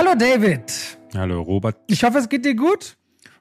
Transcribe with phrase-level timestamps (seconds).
[0.00, 0.62] Hallo David.
[1.14, 1.76] Hallo Robert.
[1.86, 2.96] Ich hoffe, es geht dir gut.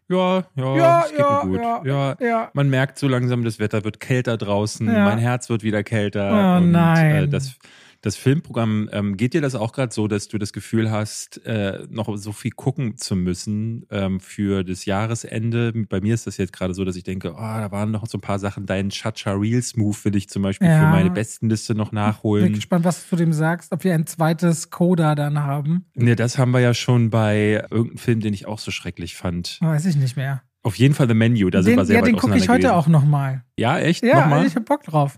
[0.10, 1.62] Ja, ja, Ja, es geht ja, mir gut.
[1.62, 2.50] ja, Ja, ja.
[2.52, 6.30] Man merkt so langsam, das Wetter wird kälter draußen, mein Herz wird wieder kälter.
[6.30, 7.16] Oh und, nein.
[7.16, 7.56] Äh, das,
[8.02, 11.86] das Filmprogramm, ähm, geht dir das auch gerade so, dass du das Gefühl hast, äh,
[11.90, 15.74] noch so viel gucken zu müssen ähm, für das Jahresende?
[15.90, 18.18] Bei mir ist das jetzt gerade so, dass ich denke, oh, da waren noch so
[18.18, 18.66] ein paar Sachen.
[18.66, 20.80] Deinen Chacha Reels Move will ich zum Beispiel Ja.
[20.80, 22.54] für meine Bestenliste noch Bin nachholen.
[22.54, 25.86] gespannt, was du zu dem sagst, ob wir ein zweites Coda dann haben.
[25.96, 29.58] Ne, das haben wir ja schon bei irgendeinem Film, den ich auch so schrecklich fand.
[29.62, 30.42] Weiß ich nicht mehr.
[30.62, 32.50] Auf jeden Fall The Menu, da sind den wir sehr ja, weit den gucke ich
[32.50, 32.76] heute gewesen.
[32.76, 33.44] auch nochmal.
[33.58, 34.04] Ja, echt?
[34.04, 34.46] Ja, Nochmal?
[34.46, 35.18] ich hab Bock drauf.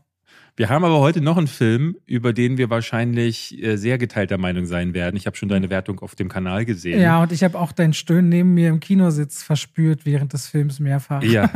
[0.57, 4.65] Wir haben aber heute noch einen Film, über den wir wahrscheinlich äh, sehr geteilter Meinung
[4.65, 5.15] sein werden.
[5.15, 7.01] Ich habe schon deine Wertung auf dem Kanal gesehen.
[7.01, 10.79] Ja, und ich habe auch dein Stöhnen neben mir im Kinositz verspürt während des Films
[10.79, 11.23] mehrfach.
[11.23, 11.49] Ja.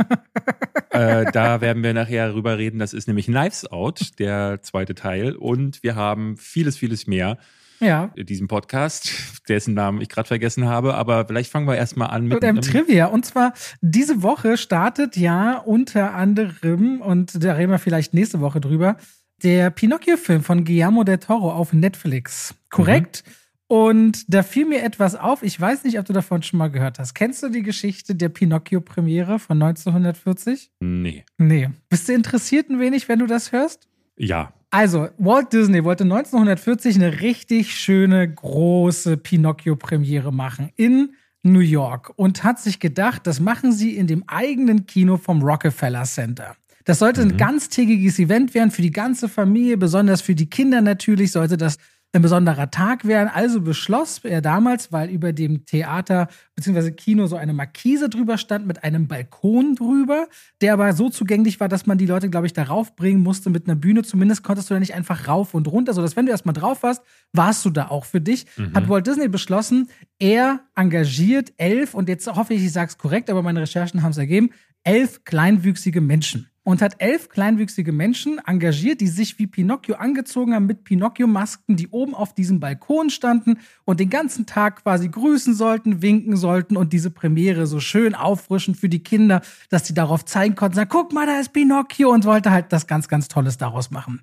[0.90, 2.78] äh, da werden wir nachher drüber reden.
[2.78, 5.36] Das ist nämlich Knives Out, der zweite Teil.
[5.36, 7.38] Und wir haben vieles, vieles mehr
[7.80, 8.10] Ja.
[8.14, 9.12] in diesem Podcast,
[9.48, 10.94] dessen Namen ich gerade vergessen habe.
[10.94, 13.06] Aber vielleicht fangen wir erstmal an mit Mit einem Trivia.
[13.06, 18.60] Und zwar, diese Woche startet ja unter anderem, und da reden wir vielleicht nächste Woche
[18.60, 18.96] drüber,
[19.42, 22.54] der Pinocchio-Film von Guillermo del Toro auf Netflix.
[22.70, 23.22] Korrekt?
[23.68, 25.42] Und da fiel mir etwas auf.
[25.42, 27.14] Ich weiß nicht, ob du davon schon mal gehört hast.
[27.14, 30.70] Kennst du die Geschichte der Pinocchio-Premiere von 1940?
[30.80, 31.24] Nee.
[31.36, 31.70] Nee.
[31.88, 33.88] Bist du interessiert ein wenig, wenn du das hörst?
[34.16, 34.52] Ja.
[34.70, 42.44] Also, Walt Disney wollte 1940 eine richtig schöne, große Pinocchio-Premiere machen in New York und
[42.44, 46.56] hat sich gedacht, das machen sie in dem eigenen Kino vom Rockefeller Center.
[46.84, 51.32] Das sollte ein ganztägiges Event werden für die ganze Familie, besonders für die Kinder natürlich,
[51.32, 51.78] sollte das
[52.16, 53.30] ein besonderer Tag werden.
[53.32, 56.90] Also beschloss er damals, weil über dem Theater bzw.
[56.92, 60.26] Kino so eine Markise drüber stand mit einem Balkon drüber,
[60.60, 63.66] der aber so zugänglich war, dass man die Leute, glaube ich, darauf bringen musste mit
[63.66, 64.02] einer Bühne.
[64.02, 67.02] Zumindest konntest du da nicht einfach rauf und runter, sodass wenn du erstmal drauf warst,
[67.32, 68.46] warst du da auch für dich.
[68.74, 69.88] Hat Walt Disney beschlossen,
[70.18, 74.12] er engagiert elf, und jetzt hoffe ich, ich sage es korrekt, aber meine Recherchen haben
[74.12, 74.50] es ergeben,
[74.84, 80.66] elf kleinwüchsige Menschen und hat elf kleinwüchsige Menschen engagiert, die sich wie Pinocchio angezogen haben
[80.66, 86.02] mit Pinocchio-Masken, die oben auf diesem Balkon standen und den ganzen Tag quasi grüßen sollten,
[86.02, 90.56] winken sollten und diese Premiere so schön auffrischen für die Kinder, dass die darauf zeigen
[90.56, 93.92] konnten, sagen, guck mal, da ist Pinocchio und wollte halt das ganz, ganz Tolles daraus
[93.92, 94.20] machen.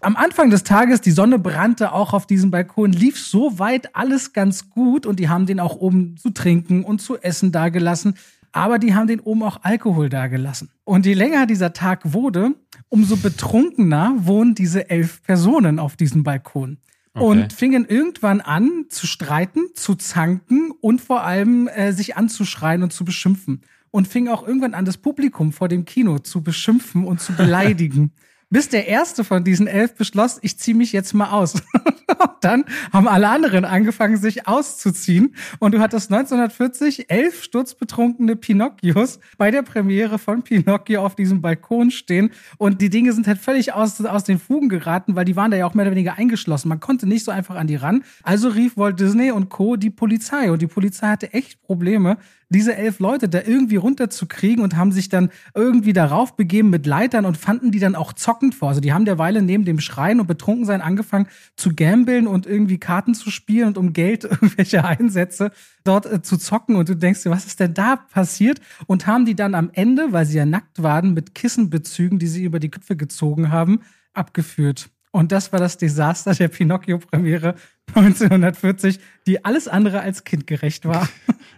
[0.00, 4.32] Am Anfang des Tages, die Sonne brannte auch auf diesem Balkon, lief so weit alles
[4.32, 8.14] ganz gut und die haben den auch oben zu trinken und zu essen dagelassen
[8.52, 10.70] aber die haben den oben auch Alkohol dagelassen.
[10.84, 12.54] Und je länger dieser Tag wurde,
[12.88, 16.78] umso betrunkener wohnen diese elf Personen auf diesem Balkon.
[17.12, 17.24] Okay.
[17.24, 22.92] Und fingen irgendwann an zu streiten, zu zanken und vor allem äh, sich anzuschreien und
[22.92, 23.62] zu beschimpfen.
[23.90, 28.12] Und fingen auch irgendwann an, das Publikum vor dem Kino zu beschimpfen und zu beleidigen.
[28.52, 31.54] Bis der erste von diesen elf beschloss, ich ziehe mich jetzt mal aus.
[32.20, 35.36] Und dann haben alle anderen angefangen, sich auszuziehen.
[35.60, 41.92] Und du hattest 1940 elf sturzbetrunkene Pinocchios bei der Premiere von Pinocchio auf diesem Balkon
[41.92, 42.30] stehen.
[42.58, 45.56] Und die Dinge sind halt völlig aus, aus den Fugen geraten, weil die waren da
[45.56, 46.68] ja auch mehr oder weniger eingeschlossen.
[46.68, 48.02] Man konnte nicht so einfach an die ran.
[48.24, 49.76] Also rief Walt Disney und Co.
[49.76, 50.50] die Polizei.
[50.50, 52.18] Und die Polizei hatte echt Probleme,
[52.50, 57.24] diese elf Leute da irgendwie runterzukriegen und haben sich dann irgendwie darauf begeben mit Leitern
[57.24, 58.68] und fanden die dann auch zockend vor.
[58.68, 63.14] Also die haben derweile neben dem Schreien und Betrunkensein angefangen zu gambeln und irgendwie Karten
[63.14, 65.52] zu spielen und um Geld irgendwelche Einsätze
[65.84, 66.74] dort äh, zu zocken.
[66.74, 68.60] Und du denkst dir, was ist denn da passiert?
[68.86, 72.44] Und haben die dann am Ende, weil sie ja nackt waren, mit Kissenbezügen, die sie
[72.44, 73.80] über die Köpfe gezogen haben,
[74.12, 74.90] abgeführt.
[75.12, 77.54] Und das war das Desaster der Pinocchio-Premiere
[77.94, 81.08] 1940, die alles andere als kindgerecht war.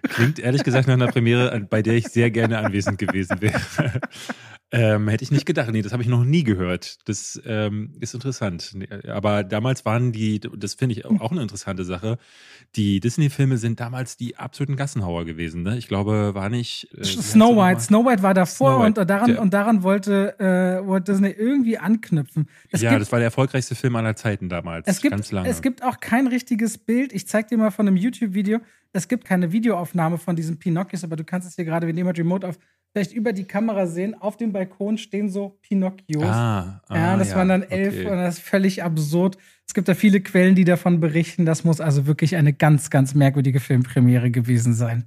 [0.03, 3.61] Klingt ehrlich gesagt nach einer Premiere, bei der ich sehr gerne anwesend gewesen wäre.
[4.75, 5.71] Ähm, hätte ich nicht gedacht.
[5.71, 7.07] Nee, das habe ich noch nie gehört.
[7.07, 8.75] Das ähm, ist interessant.
[9.07, 12.17] Aber damals waren die, das finde ich auch eine interessante Sache.
[12.75, 15.63] Die Disney-Filme sind damals die absoluten Gassenhauer gewesen.
[15.63, 15.77] Ne?
[15.77, 16.89] Ich glaube, war nicht.
[16.97, 17.83] Äh, Snow White.
[17.83, 21.77] Snow White war davor White, und daran, der- und daran wollte äh, Walt Disney irgendwie
[21.77, 22.49] anknüpfen.
[22.71, 24.89] Es ja, gibt, das war der erfolgreichste Film aller Zeiten damals.
[24.89, 25.51] es gibt, ganz lange.
[25.51, 27.13] es gibt auch kein richtiges Bild.
[27.13, 28.61] Ich zeig dir mal von einem YouTube-Video.
[28.95, 32.07] Es gibt keine Videoaufnahme von diesen Pinocchios, aber du kannst es hier gerade, wir nehmen
[32.07, 32.59] mal Remote auf,
[32.93, 34.15] vielleicht über die Kamera sehen.
[34.15, 36.25] Auf dem Balkon stehen so Pinocchios.
[36.25, 38.07] ah, ah, ja, das waren dann elf okay.
[38.07, 39.39] und das ist völlig absurd.
[39.67, 41.47] Es gibt da viele Quellen, die davon berichten.
[41.47, 45.07] Das muss also wirklich eine ganz, ganz merkwürdige Filmpremiere gewesen sein.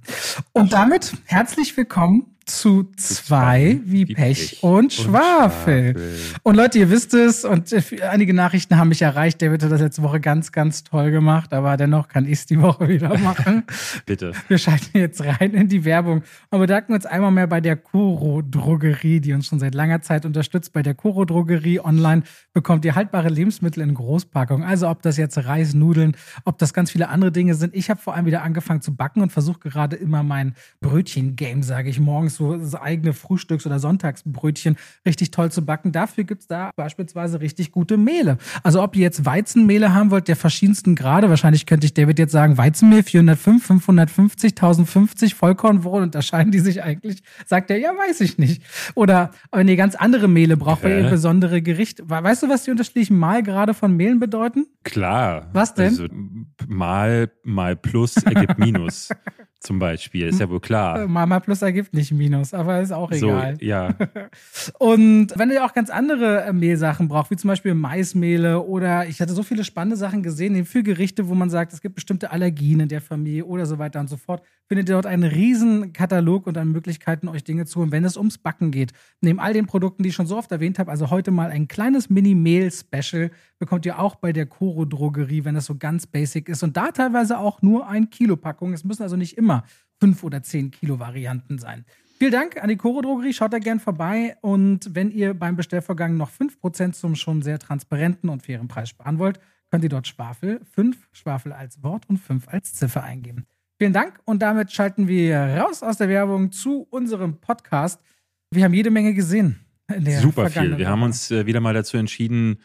[0.52, 5.96] Und damit herzlich willkommen zu zwei wie Pech und Schwafel.
[6.44, 9.42] Und Leute, ihr wisst es und äh, einige Nachrichten haben mich erreicht.
[9.42, 12.62] David hat das letzte Woche ganz, ganz toll gemacht, aber dennoch kann ich es die
[12.62, 13.64] Woche wieder machen.
[14.06, 14.30] Bitte.
[14.46, 18.42] Wir schalten jetzt rein in die Werbung und bedanken uns einmal mehr bei der Kuro
[18.42, 20.72] Drogerie, die uns schon seit langer Zeit unterstützt.
[20.72, 22.22] Bei der Kuro Drogerie online
[22.52, 24.64] bekommt ihr haltbare Lebensmittel in Großpackungen.
[24.64, 27.74] Also ob das jetzt Reis, Nudeln, ob das ganz viele andere Dinge sind.
[27.74, 31.90] Ich habe vor allem wieder angefangen zu backen und versuche gerade immer mein Brötchen-Game, sage
[31.90, 35.92] ich, morgens so das eigene Frühstücks- oder Sonntagsbrötchen richtig toll zu backen.
[35.92, 38.38] Dafür gibt es da beispielsweise richtig gute Mehle.
[38.62, 42.32] Also ob ihr jetzt Weizenmehle haben wollt, der verschiedensten Grade, wahrscheinlich könnte ich David jetzt
[42.32, 47.22] sagen, Weizenmehl 405, 550, 1050 Vollkornwohl unterscheiden die sich eigentlich?
[47.46, 48.62] Sagt er, ja, weiß ich nicht.
[48.94, 52.08] Oder wenn ihr ganz andere Mehle braucht, weil ihr besondere Gerichte.
[52.08, 54.66] Weißt du, was die unterschiedlichen Malgrade von Mehlen bedeuten?
[54.84, 55.48] Klar.
[55.52, 55.88] Was denn?
[55.88, 56.06] Also,
[56.66, 59.08] mal, mal plus ergibt Minus.
[59.66, 61.06] zum Beispiel, ist ja wohl klar.
[61.08, 63.56] Mal mal plus ergibt nicht Minus, aber ist auch egal.
[63.60, 63.94] So, ja.
[64.78, 69.20] Und wenn ihr auch ganz andere äh, Mehlsachen braucht, wie zum Beispiel Maismehle oder ich
[69.20, 72.80] hatte so viele spannende Sachen gesehen, für Gerichte, wo man sagt, es gibt bestimmte Allergien
[72.80, 76.46] in der Familie oder so weiter und so fort, findet ihr dort einen riesen Katalog
[76.46, 78.92] und an Möglichkeiten, euch Dinge zu holen, wenn es ums Backen geht.
[79.20, 81.66] Neben all den Produkten, die ich schon so oft erwähnt habe, also heute mal ein
[81.68, 86.62] kleines Mini-Mehl-Special, bekommt ihr auch bei der Coro Drogerie, wenn das so ganz basic ist.
[86.62, 88.72] Und da teilweise auch nur ein Kilo Packung.
[88.72, 89.55] Es müssen also nicht immer
[90.00, 91.84] fünf oder zehn Kilo Varianten sein.
[92.18, 93.34] Vielen Dank an die Coro Drogerie.
[93.34, 94.36] Schaut da gern vorbei.
[94.40, 99.18] Und wenn ihr beim Bestellvorgang noch 5% zum schon sehr transparenten und fairen Preis sparen
[99.18, 99.38] wollt,
[99.70, 103.46] könnt ihr dort Schwafel, 5 Schwafel als Wort und 5 als Ziffer eingeben.
[103.78, 108.00] Vielen Dank und damit schalten wir raus aus der Werbung zu unserem Podcast.
[108.50, 109.60] Wir haben jede Menge gesehen.
[110.20, 110.78] Super viel.
[110.78, 112.58] Wir haben uns äh, wieder mal dazu entschieden,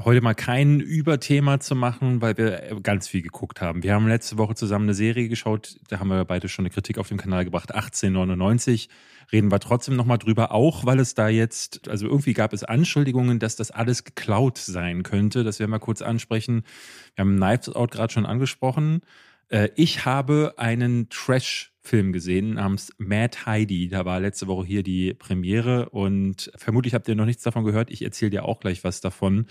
[0.00, 3.82] heute mal kein Überthema zu machen, weil wir ganz viel geguckt haben.
[3.82, 6.98] Wir haben letzte Woche zusammen eine Serie geschaut, da haben wir beide schon eine Kritik
[6.98, 8.88] auf dem Kanal gebracht, 1899.
[9.30, 13.38] Reden wir trotzdem nochmal drüber, auch weil es da jetzt, also irgendwie gab es Anschuldigungen,
[13.38, 15.44] dass das alles geklaut sein könnte.
[15.44, 16.64] Das werden wir kurz ansprechen.
[17.14, 19.02] Wir haben Knives Out gerade schon angesprochen.
[19.48, 23.88] Äh, ich habe einen Trash-Film gesehen namens Mad Heidi.
[23.88, 27.90] Da war letzte Woche hier die Premiere und vermutlich habt ihr noch nichts davon gehört.
[27.90, 29.46] Ich erzähle dir auch gleich was davon.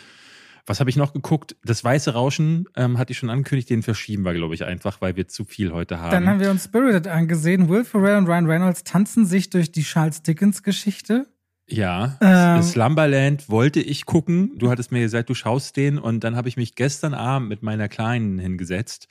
[0.65, 1.55] Was habe ich noch geguckt?
[1.63, 5.15] Das Weiße Rauschen ähm, hatte ich schon angekündigt, den verschieben wir, glaube ich, einfach, weil
[5.15, 6.11] wir zu viel heute haben.
[6.11, 7.69] Dann haben wir uns Spirited angesehen.
[7.69, 11.27] Will Ferrell und Ryan Reynolds tanzen sich durch die Charles Dickens-Geschichte.
[11.67, 14.51] Ja, ähm, Slumberland wollte ich gucken.
[14.57, 17.63] Du hattest mir gesagt, du schaust den und dann habe ich mich gestern Abend mit
[17.63, 19.07] meiner Kleinen hingesetzt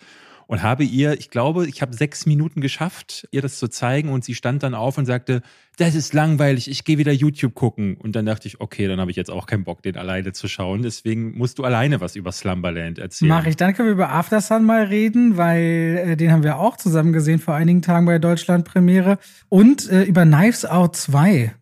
[0.50, 4.24] und habe ihr, ich glaube, ich habe sechs Minuten geschafft, ihr das zu zeigen und
[4.24, 5.42] sie stand dann auf und sagte,
[5.80, 7.94] das ist langweilig, ich gehe wieder YouTube gucken.
[7.94, 10.46] Und dann dachte ich, okay, dann habe ich jetzt auch keinen Bock, den alleine zu
[10.46, 10.82] schauen.
[10.82, 13.30] Deswegen musst du alleine was über Slumberland erzählen.
[13.30, 13.56] Mach ich.
[13.56, 17.38] Dann können wir über Aftersun mal reden, weil äh, den haben wir auch zusammen gesehen
[17.38, 19.18] vor einigen Tagen bei Deutschland Premiere.
[19.48, 21.54] Und äh, über Knives Out 2.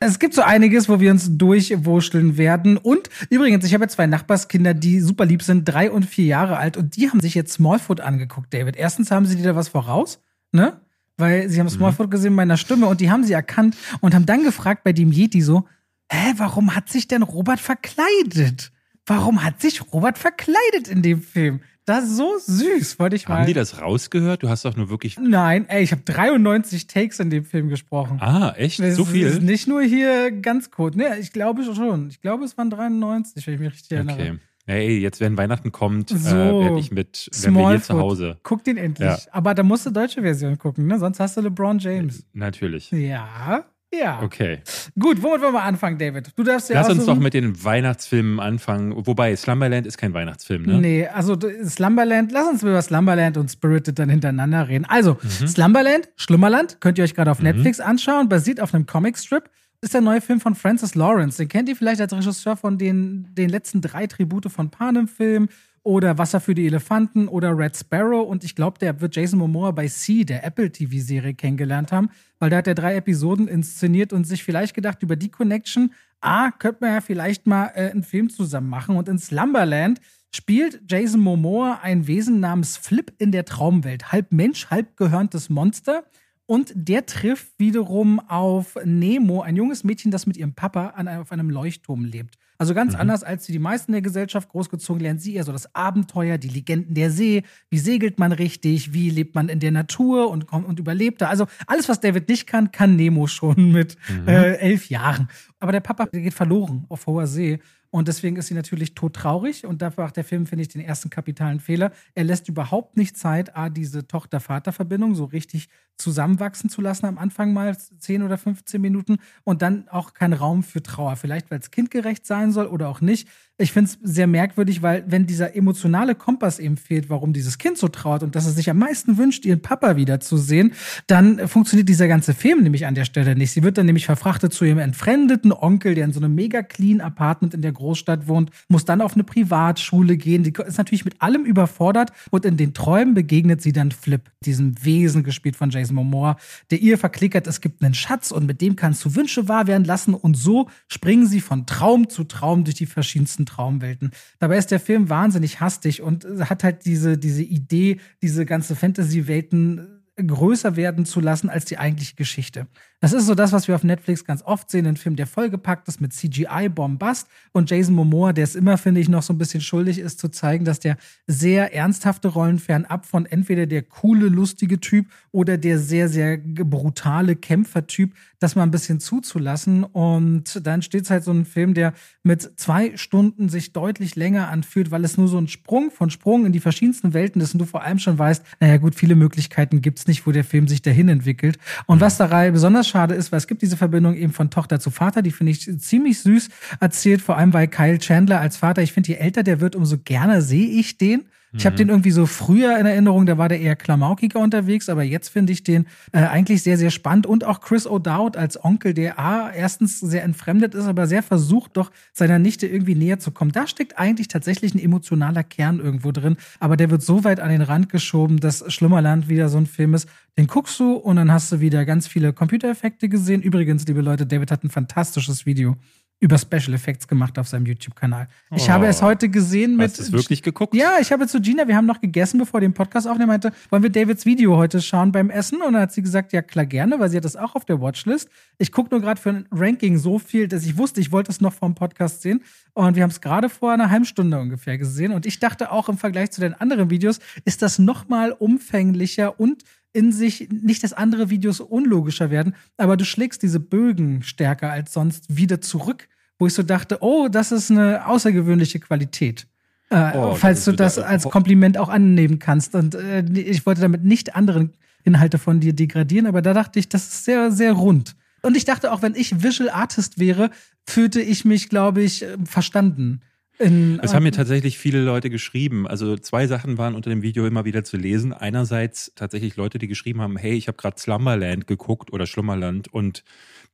[0.00, 2.76] Es gibt so einiges, wo wir uns durchwurschteln werden.
[2.76, 6.76] Und übrigens, ich habe zwei Nachbarskinder, die super lieb sind, drei und vier Jahre alt.
[6.76, 8.76] Und die haben sich jetzt Smallfoot angeguckt, David.
[8.76, 10.20] Erstens haben sie dir da was voraus,
[10.52, 10.80] ne?
[11.20, 11.70] weil sie haben mhm.
[11.70, 14.92] Smallfoot gesehen bei meiner Stimme und die haben sie erkannt und haben dann gefragt bei
[14.92, 15.68] dem Yeti so,
[16.10, 18.72] hä, warum hat sich denn Robert verkleidet?
[19.06, 21.60] Warum hat sich Robert verkleidet in dem Film?
[21.86, 23.38] Das ist so süß, wollte ich mal.
[23.38, 24.42] Haben die das rausgehört?
[24.42, 25.18] Du hast doch nur wirklich.
[25.18, 28.18] Nein, ey, ich habe 93 Takes in dem Film gesprochen.
[28.20, 28.78] Ah, echt?
[28.78, 29.26] Das so viel?
[29.26, 30.94] Ist nicht nur hier ganz kurz.
[30.94, 32.08] Ne, ich glaube schon.
[32.10, 34.14] Ich glaube, es waren 93, wenn ich mich richtig erinnere.
[34.14, 34.38] Okay.
[34.70, 37.98] Hey, jetzt wenn Weihnachten kommt, äh, so, äh, werde ich mit, wenn wir hier zu
[37.98, 38.38] Hause.
[38.44, 39.08] Guck den endlich.
[39.08, 39.18] Ja.
[39.32, 40.96] Aber da musst du deutsche Version gucken, ne?
[40.98, 42.24] Sonst hast du LeBron James.
[42.32, 42.90] Natürlich.
[42.92, 43.64] Ja.
[43.92, 44.22] Ja.
[44.22, 44.60] Okay.
[44.96, 46.30] Gut, womit wollen wir anfangen, David?
[46.36, 48.94] Du darfst ja Lass uns doch mit den Weihnachtsfilmen anfangen.
[49.04, 50.80] Wobei, Slumberland ist kein Weihnachtsfilm, ne?
[50.80, 54.84] Nee, also Slumberland, lass uns über Slumberland und Spirited dann hintereinander reden.
[54.84, 55.48] Also, mhm.
[55.48, 57.46] Slumberland, Schlummerland, könnt ihr euch gerade auf mhm.
[57.46, 59.50] Netflix anschauen, basiert auf einem Comicstrip
[59.82, 61.38] ist der neue Film von Francis Lawrence.
[61.38, 65.48] Den kennt ihr vielleicht als Regisseur von den, den letzten drei Tribute von Panem-Film
[65.82, 68.28] oder Wasser für die Elefanten oder Red Sparrow.
[68.28, 72.50] Und ich glaube, der wird Jason Momoa bei C, der Apple TV-Serie, kennengelernt haben, weil
[72.50, 76.78] da hat er drei Episoden inszeniert und sich vielleicht gedacht, über die Connection, ah, könnte
[76.82, 78.96] man ja vielleicht mal äh, einen Film zusammen machen.
[78.96, 84.12] Und in Slumberland spielt Jason Momoa ein Wesen namens Flip in der Traumwelt.
[84.12, 86.04] Halb Mensch, halb gehörntes Monster.
[86.50, 91.30] Und der trifft wiederum auf Nemo, ein junges Mädchen, das mit ihrem Papa an, auf
[91.30, 92.38] einem Leuchtturm lebt.
[92.58, 93.02] Also ganz mhm.
[93.02, 96.94] anders als die meisten der Gesellschaft großgezogen, lernt sie eher so das Abenteuer, die Legenden
[96.94, 97.44] der See.
[97.68, 98.92] Wie segelt man richtig?
[98.92, 101.28] Wie lebt man in der Natur und, kommt und überlebt da?
[101.28, 104.26] Also alles, was David nicht kann, kann Nemo schon mit mhm.
[104.26, 105.28] äh, elf Jahren.
[105.60, 107.60] Aber der Papa der geht verloren auf hoher See.
[107.90, 109.66] Und deswegen ist sie natürlich todtraurig.
[109.66, 111.92] Und dafür macht der Film, finde ich, den ersten kapitalen Fehler.
[112.14, 115.68] Er lässt überhaupt nicht Zeit, A, diese Tochter-Vater-Verbindung so richtig
[116.00, 120.62] zusammenwachsen zu lassen am Anfang mal 10 oder 15 Minuten und dann auch kein Raum
[120.62, 121.16] für Trauer.
[121.16, 123.28] Vielleicht, weil es kindgerecht sein soll oder auch nicht.
[123.60, 127.76] Ich finde es sehr merkwürdig, weil wenn dieser emotionale Kompass eben fehlt, warum dieses Kind
[127.76, 130.72] so trauert und dass es sich am meisten wünscht, ihren Papa wiederzusehen,
[131.06, 133.50] dann funktioniert dieser ganze Film nämlich an der Stelle nicht.
[133.50, 137.02] Sie wird dann nämlich verfrachtet zu ihrem entfremdeten Onkel, der in so einem mega clean
[137.02, 140.42] Apartment in der Großstadt wohnt, muss dann auf eine Privatschule gehen.
[140.42, 144.82] Die ist natürlich mit allem überfordert und in den Träumen begegnet sie dann Flip, diesem
[144.82, 146.36] Wesen gespielt von Jason Momoa,
[146.70, 149.84] der ihr verklickert, es gibt einen Schatz und mit dem kannst du Wünsche wahr werden
[149.84, 154.10] lassen und so springen sie von Traum zu Traum durch die verschiedensten Traumwelten.
[154.38, 160.00] Dabei ist der Film wahnsinnig hastig und hat halt diese, diese Idee, diese ganze Fantasy-Welten
[160.26, 162.66] größer werden zu lassen als die eigentliche Geschichte.
[163.02, 165.88] Das ist so das, was wir auf Netflix ganz oft sehen, ein Film, der vollgepackt
[165.88, 169.62] ist mit CGI-Bombast und Jason Momoa, der es immer, finde ich, noch so ein bisschen
[169.62, 174.80] schuldig ist, zu zeigen, dass der sehr ernsthafte Rollen fernab von entweder der coole, lustige
[174.80, 179.84] Typ oder der sehr, sehr brutale Kämpfertyp, das mal ein bisschen zuzulassen.
[179.84, 184.48] Und dann steht es halt so ein Film, der mit zwei Stunden sich deutlich länger
[184.48, 187.60] anfühlt, weil es nur so ein Sprung von Sprung in die verschiedensten Welten ist und
[187.60, 190.68] du vor allem schon weißt, naja gut, viele Möglichkeiten gibt es nicht, wo der Film
[190.68, 191.56] sich dahin entwickelt.
[191.86, 194.90] Und was dabei besonders schade ist, weil es gibt diese Verbindung eben von Tochter zu
[194.90, 196.48] Vater, die finde ich ziemlich süß
[196.80, 199.98] erzählt, vor allem weil Kyle Chandler als Vater, ich finde, je älter der wird, umso
[199.98, 201.24] gerne sehe ich den.
[201.52, 201.78] Ich habe mhm.
[201.78, 205.52] den irgendwie so früher in Erinnerung, da war der eher klamaukiger unterwegs, aber jetzt finde
[205.52, 207.26] ich den äh, eigentlich sehr, sehr spannend.
[207.26, 211.76] Und auch Chris O'Dowd als Onkel, der A, erstens sehr entfremdet ist, aber sehr versucht,
[211.76, 213.50] doch seiner Nichte irgendwie näher zu kommen.
[213.50, 217.50] Da steckt eigentlich tatsächlich ein emotionaler Kern irgendwo drin, aber der wird so weit an
[217.50, 221.32] den Rand geschoben, dass Schlummerland wieder so ein Film ist, den guckst du und dann
[221.32, 223.42] hast du wieder ganz viele Computereffekte gesehen.
[223.42, 225.76] Übrigens, liebe Leute, David hat ein fantastisches Video
[226.20, 228.28] über Special Effects gemacht auf seinem YouTube-Kanal.
[228.54, 228.68] Ich oh.
[228.68, 229.88] habe es heute gesehen mit.
[229.88, 230.74] Hast du es wirklich geguckt?
[230.74, 233.52] Ja, ich habe zu Gina, wir haben noch gegessen, bevor wir den Podcast aufnehmen, meinte,
[233.70, 235.62] wollen wir Davids Video heute schauen beim Essen?
[235.62, 237.80] Und dann hat sie gesagt, ja klar, gerne, weil sie hat das auch auf der
[237.80, 238.28] Watchlist.
[238.58, 241.40] Ich gucke nur gerade für ein Ranking so viel, dass ich wusste, ich wollte es
[241.40, 242.42] noch vom Podcast sehen.
[242.74, 245.12] Und wir haben es gerade vor einer halben Stunde ungefähr gesehen.
[245.12, 249.40] Und ich dachte auch im Vergleich zu den anderen Videos, ist das noch mal umfänglicher
[249.40, 254.70] und in sich nicht, dass andere Videos unlogischer werden, aber du schlägst diese Bögen stärker
[254.70, 259.46] als sonst wieder zurück, wo ich so dachte, oh, das ist eine außergewöhnliche Qualität.
[259.90, 262.74] Äh, oh, falls du das als Kompliment auch annehmen kannst.
[262.74, 264.70] Und äh, ich wollte damit nicht andere
[265.04, 268.14] Inhalte von dir degradieren, aber da dachte ich, das ist sehr, sehr rund.
[268.42, 270.50] Und ich dachte auch, wenn ich Visual Artist wäre,
[270.86, 273.20] fühlte ich mich, glaube ich, äh, verstanden.
[273.60, 275.86] In, es haben mir tatsächlich viele Leute geschrieben.
[275.86, 278.32] Also zwei Sachen waren unter dem Video immer wieder zu lesen.
[278.32, 283.22] Einerseits tatsächlich Leute, die geschrieben haben, hey, ich habe gerade Slumberland geguckt oder Schlummerland und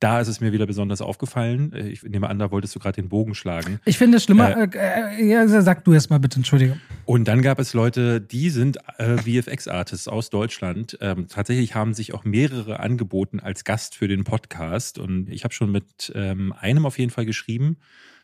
[0.00, 1.72] da ist es mir wieder besonders aufgefallen.
[1.88, 3.80] Ich nehme an, da wolltest du gerade den Bogen schlagen.
[3.84, 4.74] Ich finde es schlimmer.
[4.74, 6.80] Äh, äh, ja, sag du erst mal bitte, Entschuldigung.
[7.04, 10.98] Und dann gab es Leute, die sind äh, VFX-Artists aus Deutschland.
[11.00, 14.98] Ähm, tatsächlich haben sich auch mehrere angeboten als Gast für den Podcast.
[14.98, 17.78] Und ich habe schon mit ähm, einem auf jeden Fall geschrieben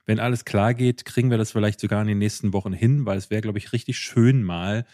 [0.06, 3.18] wenn alles klar geht, kriegen wir das vielleicht sogar in den nächsten Wochen hin, weil
[3.18, 4.84] es wäre, glaube ich, richtig schön mal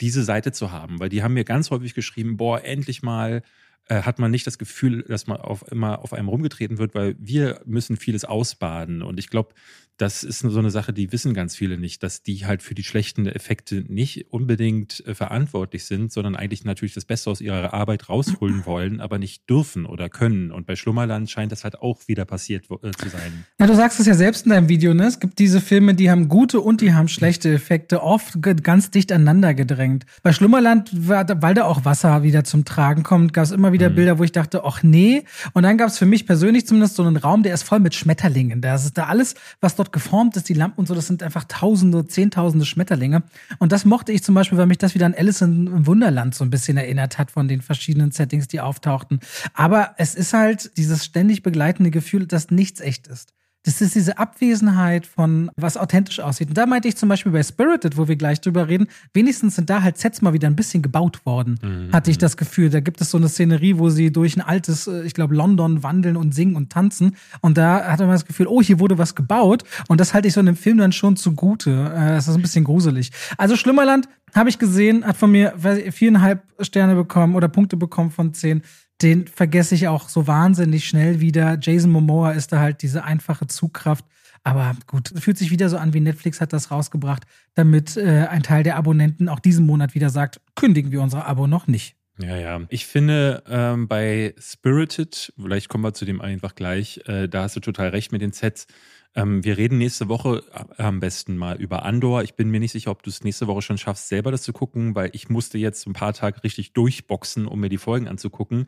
[0.00, 3.42] diese Seite zu haben, weil die haben mir ganz häufig geschrieben, boah, endlich mal
[3.88, 7.16] äh, hat man nicht das Gefühl, dass man auf, immer auf einem rumgetreten wird, weil
[7.18, 9.02] wir müssen vieles ausbaden.
[9.02, 9.54] Und ich glaube,
[9.96, 12.84] das ist so eine Sache, die wissen ganz viele nicht, dass die halt für die
[12.84, 18.08] schlechten Effekte nicht unbedingt äh, verantwortlich sind, sondern eigentlich natürlich das Beste aus ihrer Arbeit
[18.08, 20.52] rausholen wollen, aber nicht dürfen oder können.
[20.52, 23.46] Und bei Schlummerland scheint das halt auch wieder passiert äh, zu sein.
[23.58, 25.06] Ja, du sagst es ja selbst in deinem Video, ne?
[25.06, 29.12] Es gibt diese Filme, die haben gute und die haben schlechte Effekte, oft ganz dicht
[29.12, 30.04] aneinander gedrängt.
[30.22, 33.94] Bei Schlummerland, weil da auch Wasser wieder zum Tragen kommt, gab es immer wieder mhm.
[33.94, 35.24] Bilder, wo ich dachte, ach nee.
[35.54, 37.94] Und dann gab es für mich persönlich zumindest so einen Raum, der ist voll mit
[37.94, 38.60] Schmetterlingen.
[38.60, 41.22] Da ist da alles, was dort dort geformt ist, die Lampen und so, das sind
[41.22, 43.22] einfach tausende, zehntausende Schmetterlinge.
[43.58, 46.44] Und das mochte ich zum Beispiel, weil mich das wieder an Alice im Wunderland so
[46.44, 49.20] ein bisschen erinnert hat von den verschiedenen Settings, die auftauchten.
[49.54, 53.35] Aber es ist halt dieses ständig begleitende Gefühl, dass nichts echt ist.
[53.66, 56.48] Das ist diese Abwesenheit von was authentisch aussieht.
[56.50, 59.68] Und da meinte ich zum Beispiel bei Spirited, wo wir gleich drüber reden, wenigstens sind
[59.68, 61.92] da halt Sets mal wieder ein bisschen gebaut worden, mhm.
[61.92, 62.70] hatte ich das Gefühl.
[62.70, 65.82] Da gibt es so eine Szenerie, wo sie durch ein altes, äh, ich glaube, London
[65.82, 67.16] wandeln und singen und tanzen.
[67.40, 69.64] Und da hatte man das Gefühl, oh, hier wurde was gebaut.
[69.88, 71.72] Und das halte ich so in dem Film dann schon zugute.
[71.72, 73.10] Äh, das ist ein bisschen gruselig.
[73.36, 75.54] Also Schlimmerland habe ich gesehen, hat von mir
[75.90, 78.62] viereinhalb Sterne bekommen oder Punkte bekommen von zehn
[79.02, 81.58] den vergesse ich auch so wahnsinnig schnell wieder.
[81.60, 84.04] Jason Momoa ist da halt diese einfache Zugkraft.
[84.42, 87.24] Aber gut, fühlt sich wieder so an, wie Netflix hat das rausgebracht,
[87.54, 91.48] damit äh, ein Teil der Abonnenten auch diesen Monat wieder sagt, kündigen wir unser Abo
[91.48, 91.96] noch nicht.
[92.18, 92.60] Ja, ja.
[92.70, 97.56] Ich finde ähm, bei Spirited, vielleicht kommen wir zu dem einfach gleich, äh, da hast
[97.56, 98.66] du total recht mit den Sets.
[99.16, 100.44] Ähm, wir reden nächste Woche
[100.76, 102.22] am besten mal über Andor.
[102.22, 104.52] Ich bin mir nicht sicher, ob du es nächste Woche schon schaffst, selber das zu
[104.52, 108.66] gucken, weil ich musste jetzt ein paar Tage richtig durchboxen, um mir die Folgen anzugucken.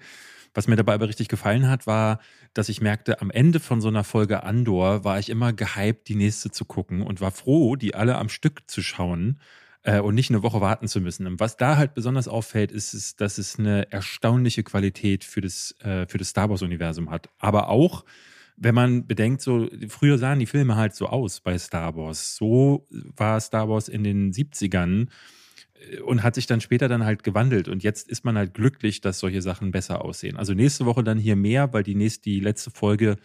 [0.55, 2.21] Was mir dabei aber richtig gefallen hat, war,
[2.55, 6.15] dass ich merkte, am Ende von so einer Folge Andor war ich immer gehypt, die
[6.15, 9.39] nächste zu gucken und war froh, die alle am Stück zu schauen
[9.83, 11.27] äh, und nicht eine Woche warten zu müssen.
[11.27, 15.75] Und was da halt besonders auffällt, ist, ist dass es eine erstaunliche Qualität für das,
[15.81, 17.29] äh, für das Star Wars-Universum hat.
[17.39, 18.07] Aber auch,
[18.61, 22.37] wenn man bedenkt, so früher sahen die Filme halt so aus bei Star Wars.
[22.37, 25.09] So war Star Wars in den 70ern
[25.91, 27.69] äh, und hat sich dann später dann halt gewandelt.
[27.69, 30.37] Und jetzt ist man halt glücklich, dass solche Sachen besser aussehen.
[30.37, 33.17] Also nächste Woche dann hier mehr, weil die nächste, die letzte Folge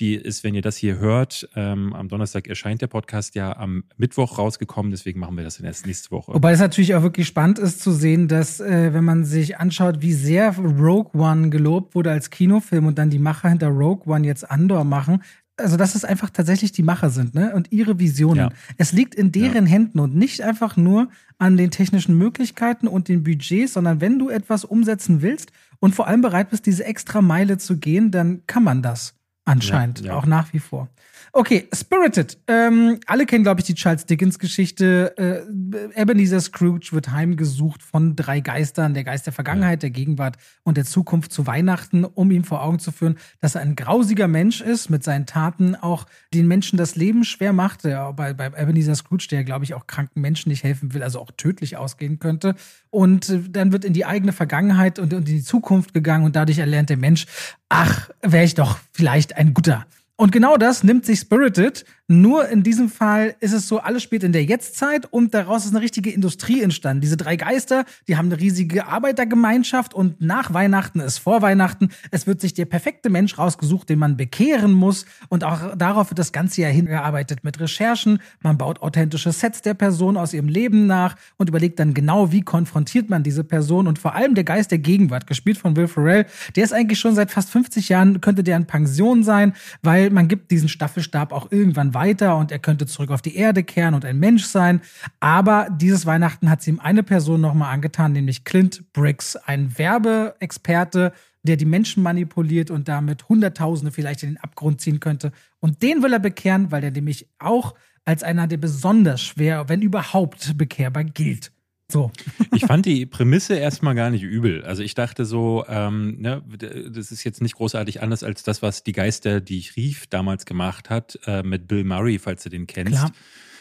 [0.00, 3.84] die ist, wenn ihr das hier hört, ähm, am Donnerstag erscheint der Podcast ja am
[3.96, 6.32] Mittwoch rausgekommen, deswegen machen wir das dann erst nächste Woche.
[6.34, 10.00] Wobei es natürlich auch wirklich spannend ist zu sehen, dass, äh, wenn man sich anschaut,
[10.00, 14.26] wie sehr Rogue One gelobt wurde als Kinofilm und dann die Macher hinter Rogue One
[14.26, 15.22] jetzt Andor machen,
[15.56, 17.54] also dass es einfach tatsächlich die Macher sind, ne?
[17.54, 18.48] Und ihre Visionen.
[18.50, 18.50] Ja.
[18.78, 19.72] Es liegt in deren ja.
[19.72, 21.08] Händen und nicht einfach nur
[21.38, 26.06] an den technischen Möglichkeiten und den Budgets, sondern wenn du etwas umsetzen willst und vor
[26.06, 29.14] allem bereit bist, diese extra Meile zu gehen, dann kann man das.
[29.44, 30.16] Anscheinend, ja, ja.
[30.16, 30.88] auch nach wie vor.
[31.34, 32.36] Okay, Spirited.
[32.46, 35.16] Ähm, alle kennen, glaube ich, die Charles Dickens-Geschichte.
[35.16, 39.88] Äh, Ebenezer Scrooge wird heimgesucht von drei Geistern, der Geist der Vergangenheit, ja.
[39.88, 43.62] der Gegenwart und der Zukunft zu Weihnachten, um ihm vor Augen zu führen, dass er
[43.62, 47.84] ein grausiger Mensch ist, mit seinen Taten auch den Menschen das Leben schwer macht.
[47.84, 51.18] Der, bei, bei Ebenezer Scrooge, der, glaube ich, auch kranken Menschen nicht helfen will, also
[51.18, 52.56] auch tödlich ausgehen könnte.
[52.90, 56.36] Und äh, dann wird in die eigene Vergangenheit und, und in die Zukunft gegangen und
[56.36, 57.24] dadurch erlernt der Mensch,
[57.70, 59.86] ach, wäre ich doch vielleicht ein guter.
[60.22, 64.24] Und genau das nimmt sich Spirited nur in diesem Fall ist es so, alles spielt
[64.24, 67.00] in der Jetztzeit und daraus ist eine richtige Industrie entstanden.
[67.00, 71.90] Diese drei Geister, die haben eine riesige Arbeitergemeinschaft und nach Weihnachten ist vor Weihnachten.
[72.10, 76.18] Es wird sich der perfekte Mensch rausgesucht, den man bekehren muss und auch darauf wird
[76.18, 78.18] das ganze Jahr hingearbeitet mit Recherchen.
[78.42, 82.42] Man baut authentische Sets der Person aus ihrem Leben nach und überlegt dann genau, wie
[82.42, 86.26] konfrontiert man diese Person und vor allem der Geist der Gegenwart, gespielt von Will Ferrell,
[86.56, 90.26] der ist eigentlich schon seit fast 50 Jahren, könnte der in Pension sein, weil man
[90.26, 94.04] gibt diesen Staffelstab auch irgendwann weiter und er könnte zurück auf die Erde kehren und
[94.04, 94.80] ein Mensch sein.
[95.20, 101.12] Aber dieses Weihnachten hat sie ihm eine Person nochmal angetan, nämlich Clint Briggs, ein Werbeexperte,
[101.42, 105.32] der die Menschen manipuliert und damit Hunderttausende vielleicht in den Abgrund ziehen könnte.
[105.60, 107.74] Und den will er bekehren, weil er nämlich auch
[108.04, 111.51] als einer, der besonders schwer, wenn überhaupt, bekehrbar gilt.
[111.92, 112.10] So.
[112.54, 114.64] Ich fand die Prämisse erstmal gar nicht übel.
[114.64, 116.42] Also ich dachte so, ähm, ne,
[116.90, 120.44] das ist jetzt nicht großartig anders als das, was die Geister, die ich rief, damals
[120.44, 122.92] gemacht hat, äh, mit Bill Murray, falls du den kennst.
[122.92, 123.12] Klar.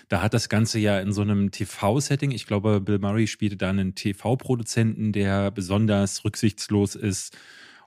[0.10, 3.70] Da hat das Ganze ja in so einem TV-Setting, ich glaube, Bill Murray spielte da
[3.70, 7.38] einen TV-Produzenten, der besonders rücksichtslos ist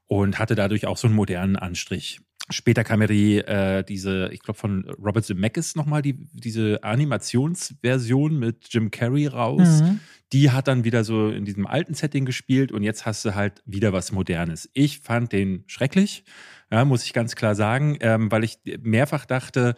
[0.06, 2.20] und hatte dadurch auch so einen modernen Anstrich.
[2.50, 8.38] Später kam ja die, äh, diese, ich glaube, von Robert Zemeckis nochmal die, diese Animationsversion
[8.38, 9.82] mit Jim Carrey raus.
[9.82, 10.00] Mhm
[10.34, 13.62] die hat dann wieder so in diesem alten Setting gespielt und jetzt hast du halt
[13.64, 14.68] wieder was Modernes.
[14.74, 16.24] Ich fand den schrecklich,
[16.72, 19.76] ja, muss ich ganz klar sagen, ähm, weil ich mehrfach dachte,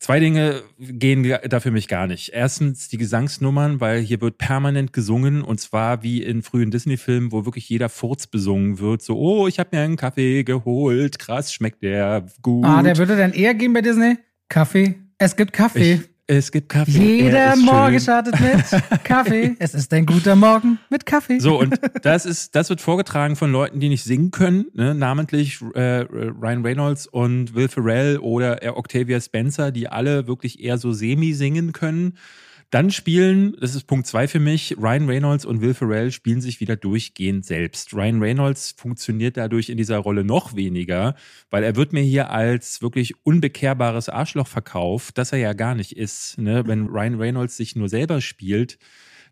[0.00, 2.28] Zwei Dinge gehen da für mich gar nicht.
[2.32, 7.44] Erstens die Gesangsnummern, weil hier wird permanent gesungen und zwar wie in frühen Disney-Filmen, wo
[7.44, 9.02] wirklich jeder Furz besungen wird.
[9.02, 12.64] So, oh, ich habe mir einen Kaffee geholt, krass, schmeckt der gut.
[12.64, 14.18] Ah, der würde dann eher gehen bei Disney?
[14.48, 14.94] Kaffee?
[15.18, 15.94] Es gibt Kaffee.
[15.94, 17.22] Ich, es gibt Kaffee.
[17.22, 18.00] Jeder Morgen schön.
[18.00, 19.56] startet mit Kaffee.
[19.58, 21.40] es ist ein guter Morgen mit Kaffee.
[21.40, 24.94] So, und das ist, das wird vorgetragen von Leuten, die nicht singen können, ne?
[24.94, 30.92] namentlich äh, Ryan Reynolds und Will Ferrell oder Octavia Spencer, die alle wirklich eher so
[30.92, 32.18] semi singen können.
[32.70, 36.60] Dann spielen, das ist Punkt zwei für mich, Ryan Reynolds und Will Ferrell spielen sich
[36.60, 37.94] wieder durchgehend selbst.
[37.94, 41.14] Ryan Reynolds funktioniert dadurch in dieser Rolle noch weniger,
[41.48, 45.96] weil er wird mir hier als wirklich unbekehrbares Arschloch verkauft, das er ja gar nicht
[45.96, 46.36] ist.
[46.36, 46.66] Ne?
[46.66, 48.78] Wenn Ryan Reynolds sich nur selber spielt,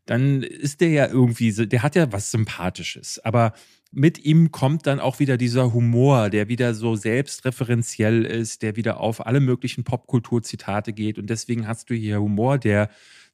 [0.07, 3.18] dann ist der ja irgendwie, der hat ja was Sympathisches.
[3.18, 3.53] Aber
[3.92, 9.01] mit ihm kommt dann auch wieder dieser Humor, der wieder so selbstreferenziell ist, der wieder
[9.01, 11.18] auf alle möglichen Popkulturzitate geht.
[11.18, 12.88] Und deswegen hast du hier Humor, der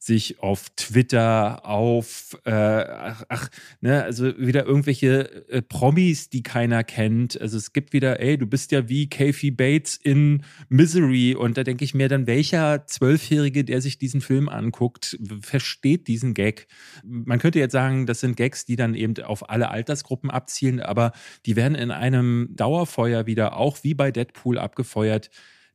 [0.05, 7.39] sich auf Twitter, auf, äh, ach, ne, also wieder irgendwelche äh, Promis, die keiner kennt.
[7.39, 11.35] Also es gibt wieder, ey, du bist ja wie Kathy Bates in Misery.
[11.35, 16.33] Und da denke ich mir dann, welcher Zwölfjährige, der sich diesen Film anguckt, versteht diesen
[16.33, 16.67] Gag?
[17.03, 21.13] Man könnte jetzt sagen, das sind Gags, die dann eben auf alle Altersgruppen abzielen, aber
[21.45, 25.29] die werden in einem Dauerfeuer wieder auch wie bei Deadpool abgefeuert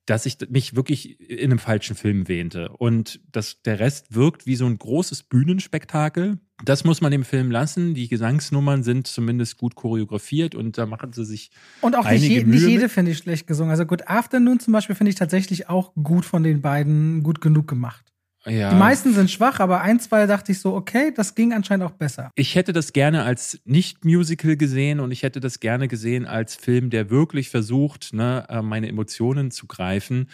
[0.08, 2.70] dass ich mich wirklich in einem falschen Film wähnte.
[2.70, 6.38] Und dass der Rest wirkt wie so ein großes Bühnenspektakel.
[6.64, 7.92] Das muss man dem Film lassen.
[7.92, 11.50] Die Gesangsnummern sind zumindest gut choreografiert und da machen sie sich.
[11.82, 13.70] Und auch nicht, je, nicht jede finde ich schlecht gesungen.
[13.70, 17.68] Also Good Afternoon zum Beispiel finde ich tatsächlich auch gut von den beiden gut genug
[17.68, 18.10] gemacht.
[18.46, 18.70] Ja.
[18.70, 21.92] Die meisten sind schwach, aber ein, zwei dachte ich so, okay, das ging anscheinend auch
[21.92, 22.30] besser.
[22.34, 26.90] Ich hätte das gerne als Nicht-Musical gesehen und ich hätte das gerne gesehen als Film,
[26.90, 30.28] der wirklich versucht, ne, äh, meine Emotionen zu greifen.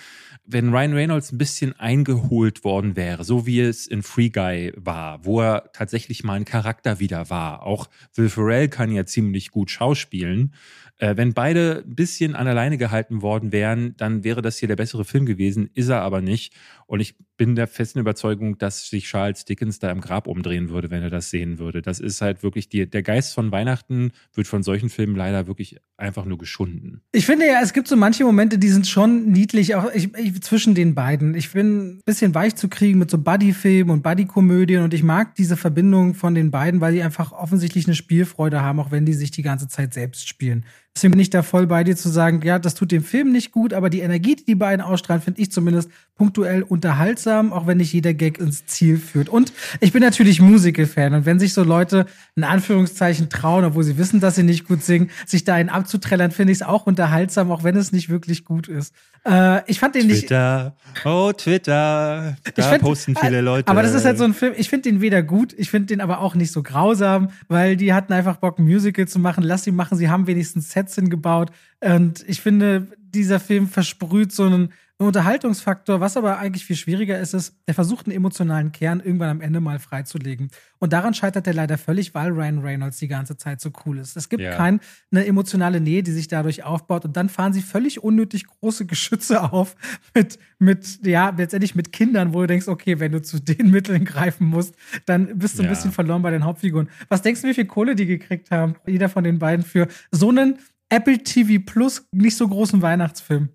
[0.45, 5.25] Wenn Ryan Reynolds ein bisschen eingeholt worden wäre, so wie es in Free Guy war,
[5.25, 7.63] wo er tatsächlich mal ein Charakter wieder war.
[7.63, 10.53] Auch Will Ferrell kann ja ziemlich gut schauspielen.
[10.99, 14.77] Äh, wenn beide ein bisschen an alleine gehalten worden wären, dann wäre das hier der
[14.77, 16.55] bessere Film gewesen, ist er aber nicht.
[16.95, 20.93] Und ich bin der festen Überzeugung, dass sich Charles Dickens da im Grab umdrehen würde,
[20.93, 21.83] wenn er das sehen würde.
[21.83, 25.81] Das ist halt wirklich die, der Geist von Weihnachten wird von solchen Filmen leider wirklich
[25.97, 27.01] einfach nur geschunden.
[27.11, 30.41] Ich finde ja, es gibt so manche Momente, die sind schon niedlich, auch ich, ich,
[30.43, 31.35] zwischen den beiden.
[31.35, 35.35] Ich bin ein bisschen weich zu kriegen mit so Buddy-Filmen und Buddy-Komödien und ich mag
[35.35, 39.15] diese Verbindung von den beiden, weil die einfach offensichtlich eine Spielfreude haben, auch wenn die
[39.15, 40.65] sich die ganze Zeit selbst spielen.
[40.97, 43.51] Deswegen bin ich da voll bei dir zu sagen, ja, das tut dem Film nicht
[43.51, 47.79] gut, aber die Energie, die die beiden ausstrahlen, finde ich zumindest punktuell unterhaltsam, auch wenn
[47.79, 49.29] nicht jeder Gag ins Ziel führt.
[49.29, 53.99] Und ich bin natürlich Musical-Fan und wenn sich so Leute in Anführungszeichen trauen, obwohl sie
[53.99, 57.51] wissen, dass sie nicht gut singen, sich da einen abzuträllern, finde ich es auch unterhaltsam,
[57.51, 58.95] auch wenn es nicht wirklich gut ist.
[59.27, 60.77] Äh, ich fand den Twitter.
[60.93, 61.07] nicht.
[61.07, 62.37] Oh, Twitter.
[62.55, 63.67] Da find, posten viele Leute.
[63.67, 66.01] Aber das ist halt so ein Film, ich finde den weder gut, ich finde den
[66.01, 69.43] aber auch nicht so grausam, weil die hatten einfach Bock, ein Musical zu machen.
[69.43, 71.51] Lass sie machen, sie haben wenigstens Sets hingebaut.
[71.81, 77.35] Und ich finde, dieser Film versprüht so einen Unterhaltungsfaktor, was aber eigentlich viel schwieriger ist,
[77.35, 80.51] ist, der versucht einen emotionalen Kern irgendwann am Ende mal freizulegen.
[80.79, 84.17] Und daran scheitert er leider völlig, weil Ryan Reynolds die ganze Zeit so cool ist.
[84.17, 84.55] Es gibt ja.
[84.55, 87.05] keine emotionale Nähe, die sich dadurch aufbaut.
[87.05, 89.75] Und dann fahren sie völlig unnötig große Geschütze auf
[90.15, 94.05] mit, mit, ja, letztendlich mit Kindern, wo du denkst, okay, wenn du zu den Mitteln
[94.05, 95.71] greifen musst, dann bist du ein ja.
[95.71, 96.89] bisschen verloren bei den Hauptfiguren.
[97.09, 98.77] Was denkst du, wie viel Kohle die gekriegt haben?
[98.87, 100.59] Jeder von den beiden für so einen
[100.95, 103.49] Apple TV Plus nicht so großen Weihnachtsfilm.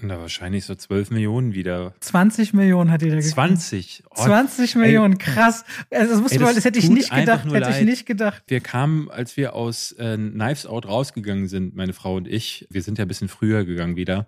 [0.00, 1.94] Na, wahrscheinlich so 12 Millionen wieder.
[2.00, 3.34] 20 Millionen hat jeder gekriegt.
[3.34, 4.04] 20.
[4.10, 5.64] Oh, 20 Millionen, ey, krass.
[5.90, 7.44] Also das, ey, das, mal, das hätte ich nicht gedacht.
[7.44, 7.80] Hätte leid.
[7.80, 8.42] ich nicht gedacht.
[8.46, 12.82] Wir kamen, als wir aus äh, Knives Out rausgegangen sind, meine Frau und ich, wir
[12.82, 14.26] sind ja ein bisschen früher gegangen wieder,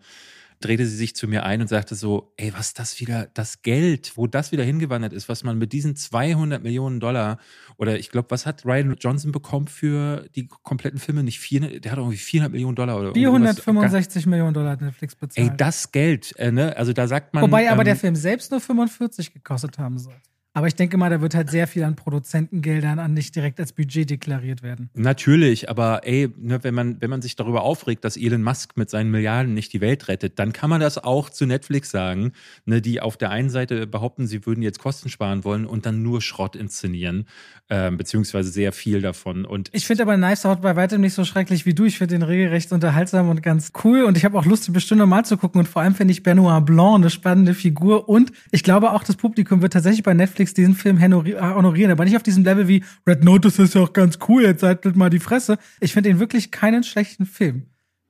[0.64, 4.12] drehte sie sich zu mir ein und sagte so, ey, was das wieder, das Geld,
[4.16, 7.38] wo das wieder hingewandert ist, was man mit diesen 200 Millionen Dollar
[7.76, 11.22] oder ich glaube, was hat Ryan Johnson bekommen für die kompletten Filme?
[11.22, 15.50] Nicht vier, der hat irgendwie 400 Millionen Dollar oder 465 Millionen Dollar hat Netflix bezahlt.
[15.50, 16.76] Ey, das Geld, äh, ne?
[16.76, 17.42] Also da sagt man.
[17.42, 20.16] Wobei aber ähm, der Film selbst nur 45 gekostet haben soll.
[20.56, 23.72] Aber ich denke mal, da wird halt sehr viel an Produzentengeldern an nicht direkt als
[23.72, 24.88] Budget deklariert werden.
[24.94, 28.88] Natürlich, aber ey, ne, wenn, man, wenn man sich darüber aufregt, dass Elon Musk mit
[28.88, 32.32] seinen Milliarden nicht die Welt rettet, dann kann man das auch zu Netflix sagen,
[32.66, 36.04] ne, die auf der einen Seite behaupten, sie würden jetzt Kosten sparen wollen und dann
[36.04, 37.26] nur Schrott inszenieren,
[37.68, 39.44] äh, beziehungsweise sehr viel davon.
[39.46, 41.82] Und ich finde aber Nice Out bei weitem nicht so schrecklich wie du.
[41.84, 45.00] Ich finde den regelrecht unterhaltsam und ganz cool und ich habe auch Lust, den bestimmt
[45.00, 48.62] nochmal zu gucken und vor allem finde ich Benoit Blanc eine spannende Figur und ich
[48.62, 52.22] glaube auch, das Publikum wird tatsächlich bei Netflix Netflix diesen Film honorieren, aber nicht auf
[52.22, 55.58] diesem Level wie Red Notice ist ja auch ganz cool, jetzt haltet mal die Fresse.
[55.80, 57.66] Ich finde ihn wirklich keinen schlechten Film.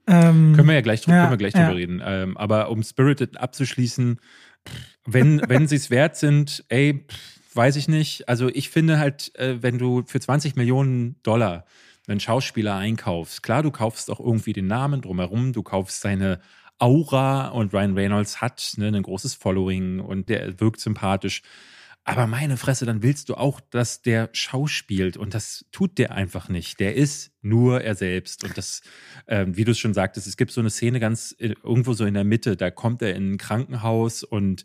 [0.07, 1.66] Ähm, können wir ja gleich, ja, können wir gleich ja.
[1.66, 2.03] drüber reden.
[2.05, 4.20] Ähm, aber um Spirited abzuschließen,
[5.07, 7.07] wenn, wenn sie es wert sind, ey,
[7.55, 8.29] weiß ich nicht.
[8.29, 11.64] Also ich finde halt, äh, wenn du für 20 Millionen Dollar
[12.07, 16.40] einen Schauspieler einkaufst, klar, du kaufst auch irgendwie den Namen drumherum, du kaufst seine
[16.79, 21.42] Aura und Ryan Reynolds hat ne, ein großes Following und der wirkt sympathisch.
[22.07, 26.51] Aber meine Fresse, dann willst du auch, dass der schauspielt und das tut der einfach
[26.51, 26.79] nicht.
[26.79, 28.83] Der ist nur er selbst und das,
[29.27, 32.05] äh, wie du es schon sagtest, es gibt so eine Szene ganz äh, irgendwo so
[32.05, 34.64] in der Mitte, da kommt er in ein Krankenhaus und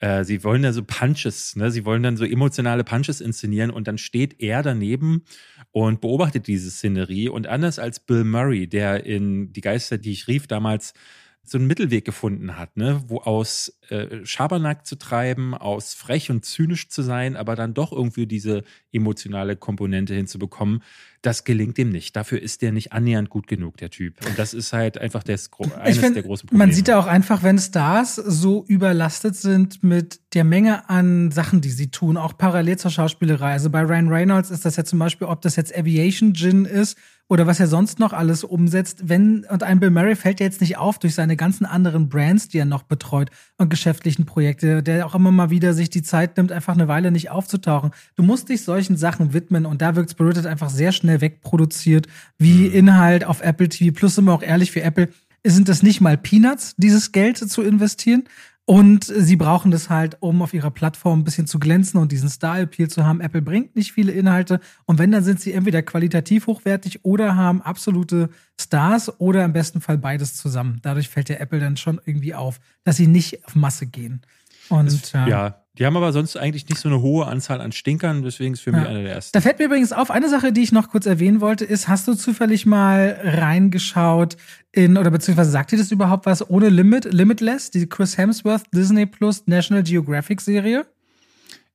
[0.00, 1.70] äh, sie wollen da so Punches, ne?
[1.70, 5.24] Sie wollen dann so emotionale Punches inszenieren und dann steht er daneben
[5.70, 10.26] und beobachtet diese Szenerie und anders als Bill Murray, der in Die Geister, die ich
[10.26, 10.94] rief damals
[11.42, 13.02] so einen Mittelweg gefunden hat, ne?
[13.08, 17.92] wo aus äh, Schabernack zu treiben, aus frech und zynisch zu sein, aber dann doch
[17.92, 20.82] irgendwie diese emotionale Komponente hinzubekommen,
[21.22, 22.16] das gelingt ihm nicht.
[22.16, 24.24] Dafür ist der nicht annähernd gut genug, der Typ.
[24.26, 26.66] Und das ist halt einfach das, eines find, der großen Probleme.
[26.66, 31.60] Man sieht ja auch einfach, wenn Stars so überlastet sind mit der Menge an Sachen,
[31.60, 33.52] die sie tun, auch parallel zur Schauspielerei.
[33.52, 36.96] Also bei Ryan Reynolds ist das ja zum Beispiel, ob das jetzt Aviation Gin ist
[37.30, 40.60] oder was er sonst noch alles umsetzt, wenn, und ein Bill Murray fällt ja jetzt
[40.60, 45.06] nicht auf durch seine ganzen anderen Brands, die er noch betreut und geschäftlichen Projekte, der
[45.06, 47.92] auch immer mal wieder sich die Zeit nimmt, einfach eine Weile nicht aufzutauchen.
[48.16, 52.06] Du musst dich solchen Sachen widmen und da wirkt Spirited einfach sehr schnell wegproduziert,
[52.38, 52.74] wie mhm.
[52.74, 55.08] Inhalt auf Apple TV Plus, immer auch ehrlich für Apple
[55.44, 58.24] sind es nicht mal Peanuts, dieses Geld zu investieren.
[58.66, 62.28] Und sie brauchen das halt, um auf ihrer Plattform ein bisschen zu glänzen und diesen
[62.28, 63.20] Star-Appeal zu haben.
[63.20, 64.60] Apple bringt nicht viele Inhalte.
[64.84, 69.80] Und wenn, dann sind sie entweder qualitativ hochwertig oder haben absolute Stars oder im besten
[69.80, 70.78] Fall beides zusammen.
[70.82, 74.20] Dadurch fällt der Apple dann schon irgendwie auf, dass sie nicht auf Masse gehen.
[74.68, 78.22] Und, das, ja, die haben aber sonst eigentlich nicht so eine hohe Anzahl an Stinkern,
[78.22, 79.32] deswegen ist für mich einer der ersten.
[79.32, 82.08] Da fällt mir übrigens auf, eine Sache, die ich noch kurz erwähnen wollte, ist, hast
[82.08, 84.36] du zufällig mal reingeschaut
[84.72, 89.06] in, oder beziehungsweise sagt dir das überhaupt was, ohne Limit, Limitless, die Chris Hemsworth Disney
[89.06, 90.86] Plus National Geographic Serie?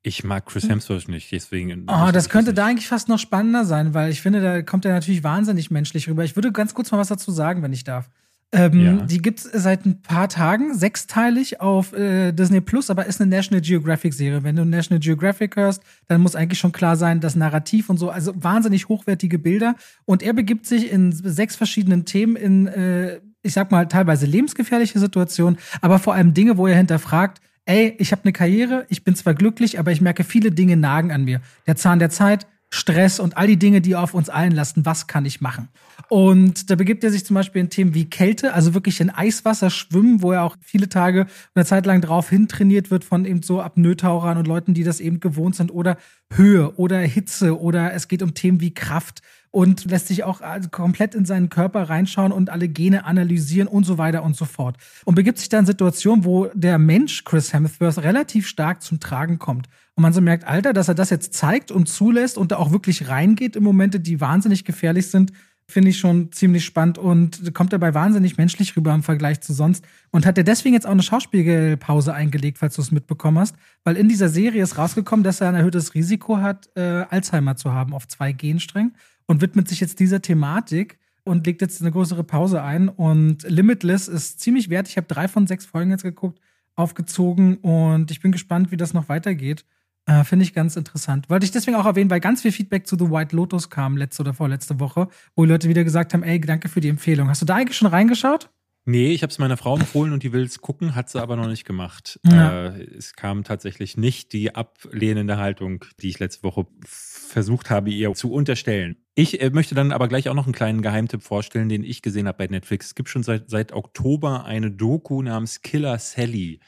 [0.04, 1.88] Ich mag Chris Hemsworth nicht, deswegen.
[1.88, 4.94] Oh, das könnte da eigentlich fast noch spannender sein, weil ich finde, da kommt er
[4.94, 6.24] natürlich wahnsinnig menschlich rüber.
[6.24, 8.10] Ich würde ganz kurz mal was dazu sagen, wenn ich darf.
[8.56, 8.94] Ähm, ja.
[8.94, 13.62] Die gibt's seit ein paar Tagen, sechsteilig auf äh, Disney Plus, aber ist eine National
[13.62, 14.44] Geographic Serie.
[14.44, 18.10] Wenn du National Geographic hörst, dann muss eigentlich schon klar sein, das Narrativ und so,
[18.10, 19.76] also wahnsinnig hochwertige Bilder.
[20.06, 25.00] Und er begibt sich in sechs verschiedenen Themen in, äh, ich sag mal, teilweise lebensgefährliche
[25.00, 29.16] Situationen, aber vor allem Dinge, wo er hinterfragt, ey, ich habe eine Karriere, ich bin
[29.16, 31.42] zwar glücklich, aber ich merke, viele Dinge nagen an mir.
[31.68, 35.08] Der Zahn der Zeit, Stress und all die Dinge, die auf uns allen lasten, was
[35.08, 35.70] kann ich machen?
[36.10, 39.70] Und da begibt er sich zum Beispiel in Themen wie Kälte, also wirklich in Eiswasser
[39.70, 43.42] schwimmen, wo er auch viele Tage eine Zeit lang drauf hin trainiert wird von eben
[43.42, 45.98] so Apnoe-Tauchern und Leuten, die das eben gewohnt sind, oder
[46.34, 49.22] Höhe oder Hitze oder es geht um Themen wie Kraft
[49.56, 53.86] und lässt sich auch also komplett in seinen Körper reinschauen und alle Gene analysieren und
[53.86, 54.76] so weiter und so fort.
[55.06, 59.40] Und begibt sich dann in Situationen, wo der Mensch Chris Hemsworth relativ stark zum Tragen
[59.40, 59.70] kommt.
[59.96, 62.74] Und man so merkt, Alter, dass er das jetzt zeigt und zulässt und da auch
[62.74, 65.32] wirklich reingeht in Momente, die wahnsinnig gefährlich sind,
[65.70, 69.86] finde ich schon ziemlich spannend und kommt dabei wahnsinnig menschlich rüber im Vergleich zu sonst.
[70.12, 73.96] Und hat er deswegen jetzt auch eine Schauspielpause eingelegt, falls du es mitbekommen hast, weil
[73.96, 77.94] in dieser Serie ist rausgekommen, dass er ein erhöhtes Risiko hat, äh, Alzheimer zu haben
[77.94, 78.96] auf zwei Gensträngen
[79.28, 82.90] und widmet sich jetzt dieser Thematik und legt jetzt eine größere Pause ein.
[82.90, 84.88] Und Limitless ist ziemlich wert.
[84.88, 86.40] Ich habe drei von sechs Folgen jetzt geguckt,
[86.76, 89.66] aufgezogen und ich bin gespannt, wie das noch weitergeht.
[90.06, 91.30] Äh, Finde ich ganz interessant.
[91.30, 94.22] Wollte ich deswegen auch erwähnen, weil ganz viel Feedback zu The White Lotus kam letzte
[94.22, 97.28] oder vorletzte Woche, wo die Leute wieder gesagt haben, ey, danke für die Empfehlung.
[97.28, 98.52] Hast du da eigentlich schon reingeschaut?
[98.88, 101.36] Nee, ich habe es meiner Frau empfohlen und die will es gucken, hat sie aber
[101.36, 102.20] noch nicht gemacht.
[102.24, 102.68] Ja.
[102.68, 108.14] Äh, es kam tatsächlich nicht die ablehnende Haltung, die ich letzte Woche versucht habe, ihr
[108.14, 108.98] zu unterstellen.
[109.16, 112.28] Ich äh, möchte dann aber gleich auch noch einen kleinen Geheimtipp vorstellen, den ich gesehen
[112.28, 112.88] habe bei Netflix.
[112.88, 116.60] Es gibt schon seit, seit Oktober eine Doku namens Killer Sally.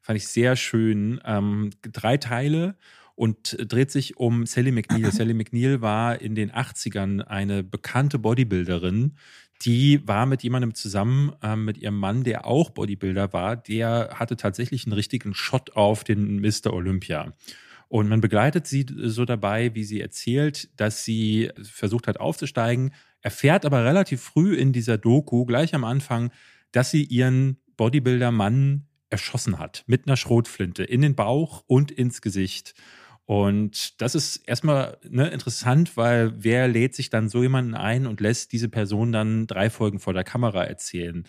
[0.00, 1.20] Fand ich sehr schön.
[1.26, 2.76] Ähm, drei Teile
[3.16, 5.10] und dreht sich um Sally McNeil.
[5.12, 9.16] Sally McNeil war in den 80ern eine bekannte Bodybuilderin,
[9.62, 13.56] die war mit jemandem zusammen, äh, mit ihrem Mann, der auch Bodybuilder war.
[13.56, 16.72] Der hatte tatsächlich einen richtigen Shot auf den Mr.
[16.72, 17.32] Olympia.
[17.88, 23.64] Und man begleitet sie so dabei, wie sie erzählt, dass sie versucht hat aufzusteigen, erfährt
[23.64, 26.30] aber relativ früh in dieser Doku, gleich am Anfang,
[26.72, 32.74] dass sie ihren Bodybuilder-Mann erschossen hat mit einer Schrotflinte in den Bauch und ins Gesicht.
[33.26, 38.20] Und das ist erstmal ne, interessant, weil wer lädt sich dann so jemanden ein und
[38.20, 41.26] lässt diese Person dann drei Folgen vor der Kamera erzählen?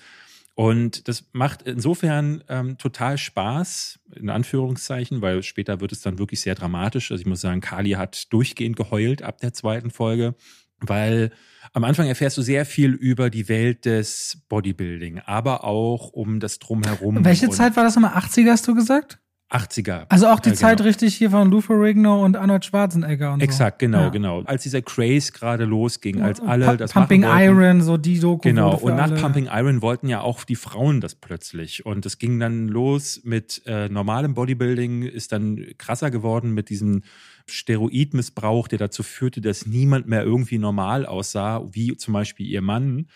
[0.54, 6.42] Und das macht insofern ähm, total Spaß, in Anführungszeichen, weil später wird es dann wirklich
[6.42, 7.12] sehr dramatisch.
[7.12, 10.36] Also ich muss sagen, Kali hat durchgehend geheult ab der zweiten Folge,
[10.80, 11.32] weil
[11.74, 16.60] am Anfang erfährst du sehr viel über die Welt des Bodybuilding, aber auch um das
[16.60, 17.24] Drumherum.
[17.24, 18.14] Welche Zeit war das nochmal?
[18.14, 19.20] 80er hast du gesagt?
[19.50, 20.06] 80er.
[20.10, 20.88] Also auch die ja, Zeit genau.
[20.88, 23.86] richtig hier von Lou Ferrigno und Arnold Schwarzenegger und Exakt, so.
[23.86, 24.10] genau, ja.
[24.10, 24.42] genau.
[24.42, 27.60] Als dieser Craze gerade losging, als alle P das Pumping machen wollten.
[27.60, 28.42] Iron, so die Doku.
[28.42, 29.22] Genau, und nach alle.
[29.22, 31.86] Pumping Iron wollten ja auch die Frauen das plötzlich.
[31.86, 37.04] Und es ging dann los mit äh, normalem Bodybuilding, ist dann krasser geworden mit diesem
[37.46, 43.08] Steroidmissbrauch, der dazu führte, dass niemand mehr irgendwie normal aussah, wie zum Beispiel ihr Mann.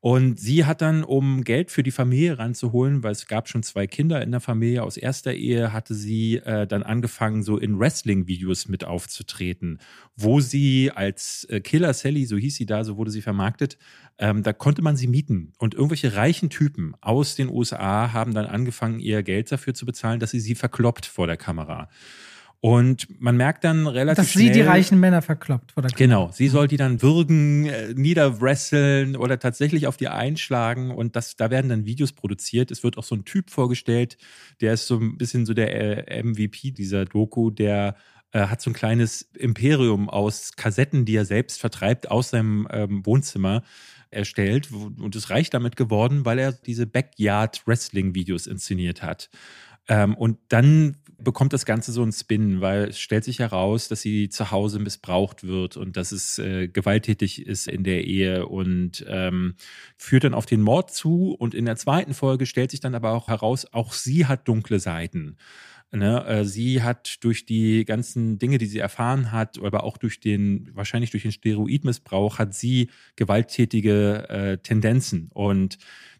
[0.00, 3.88] Und sie hat dann, um Geld für die Familie ranzuholen, weil es gab schon zwei
[3.88, 8.68] Kinder in der Familie aus erster Ehe, hatte sie äh, dann angefangen, so in Wrestling-Videos
[8.68, 9.80] mit aufzutreten,
[10.14, 13.76] wo sie als äh, Killer Sally, so hieß sie da, so wurde sie vermarktet,
[14.18, 15.52] ähm, da konnte man sie mieten.
[15.58, 20.20] Und irgendwelche reichen Typen aus den USA haben dann angefangen, ihr Geld dafür zu bezahlen,
[20.20, 21.88] dass sie sie verkloppt vor der Kamera.
[22.60, 25.76] Und man merkt dann relativ Dass schnell, sie die reichen Männer verkloppt.
[25.76, 30.90] Oder genau, sie soll die dann würgen, äh, niederwresteln oder tatsächlich auf die einschlagen.
[30.90, 32.72] Und das, da werden dann Videos produziert.
[32.72, 34.18] Es wird auch so ein Typ vorgestellt,
[34.60, 37.94] der ist so ein bisschen so der äh, MVP dieser Doku, der
[38.32, 43.06] äh, hat so ein kleines Imperium aus Kassetten, die er selbst vertreibt, aus seinem ähm,
[43.06, 43.62] Wohnzimmer
[44.10, 44.70] erstellt.
[44.72, 49.30] Und es reicht damit geworden, weil er diese Backyard-Wrestling-Videos inszeniert hat.
[49.86, 54.00] Ähm, und dann bekommt das Ganze so einen Spin, weil es stellt sich heraus, dass
[54.00, 59.04] sie zu Hause missbraucht wird und dass es äh, gewalttätig ist in der Ehe und
[59.08, 59.54] ähm,
[59.96, 61.34] führt dann auf den Mord zu.
[61.38, 64.78] Und in der zweiten Folge stellt sich dann aber auch heraus, auch sie hat dunkle
[64.78, 65.36] Seiten.
[65.90, 70.20] Ne, äh, sie hat durch die ganzen Dinge, die sie erfahren hat, aber auch durch
[70.20, 75.30] den, wahrscheinlich durch den Steroidmissbrauch, hat sie gewalttätige äh, Tendenzen.
[75.32, 75.78] Und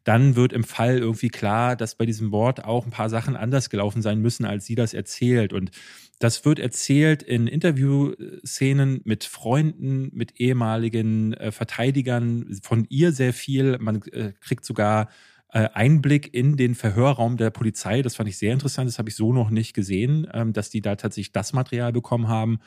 [0.09, 3.69] dann wird im Fall irgendwie klar, dass bei diesem Wort auch ein paar Sachen anders
[3.69, 5.53] gelaufen sein müssen, als sie das erzählt.
[5.53, 5.71] Und
[6.19, 13.77] das wird erzählt in Interviewszenen mit Freunden, mit ehemaligen äh, Verteidigern, von ihr sehr viel.
[13.81, 15.11] Man äh, kriegt sogar
[15.51, 18.03] Einblick in den Verhörraum der Polizei.
[18.03, 18.89] Das fand ich sehr interessant.
[18.89, 22.29] Das habe ich so noch nicht gesehen, ähm, dass die da tatsächlich das Material bekommen
[22.29, 22.59] haben.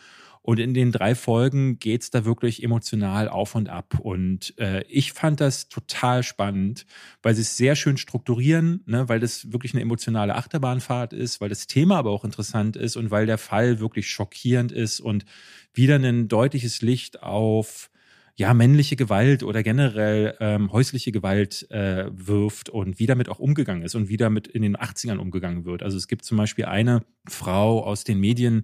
[0.44, 4.00] Und in den drei Folgen geht's da wirklich emotional auf und ab.
[4.00, 6.88] Und äh, ich fand das total spannend,
[7.22, 11.50] weil sie es sehr schön strukturieren, ne, weil das wirklich eine emotionale Achterbahnfahrt ist, weil
[11.50, 15.26] das Thema aber auch interessant ist und weil der Fall wirklich schockierend ist und
[15.74, 17.91] wieder ein deutliches Licht auf
[18.36, 23.84] ja, männliche Gewalt oder generell ähm, häusliche Gewalt äh, wirft und wie damit auch umgegangen
[23.84, 25.84] ist und wie damit in den 80ern umgegangen wird.
[25.84, 28.64] Also es gibt zum Beispiel eine Frau aus den Medien,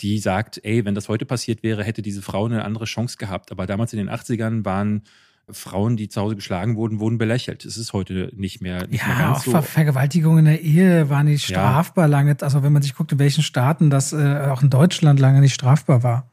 [0.00, 3.50] die sagt, ey, wenn das heute passiert wäre, hätte diese Frau eine andere Chance gehabt.
[3.50, 5.02] Aber damals in den 80ern waren
[5.50, 7.64] Frauen, die zu Hause geschlagen wurden, wurden belächelt.
[7.64, 9.50] Es ist heute nicht mehr, nicht ja, mehr auch so.
[9.50, 12.10] Ver Vergewaltigung in der Ehe war nicht strafbar ja.
[12.10, 12.36] lange.
[12.40, 15.54] Also wenn man sich guckt, in welchen Staaten das äh, auch in Deutschland lange nicht
[15.54, 16.30] strafbar war.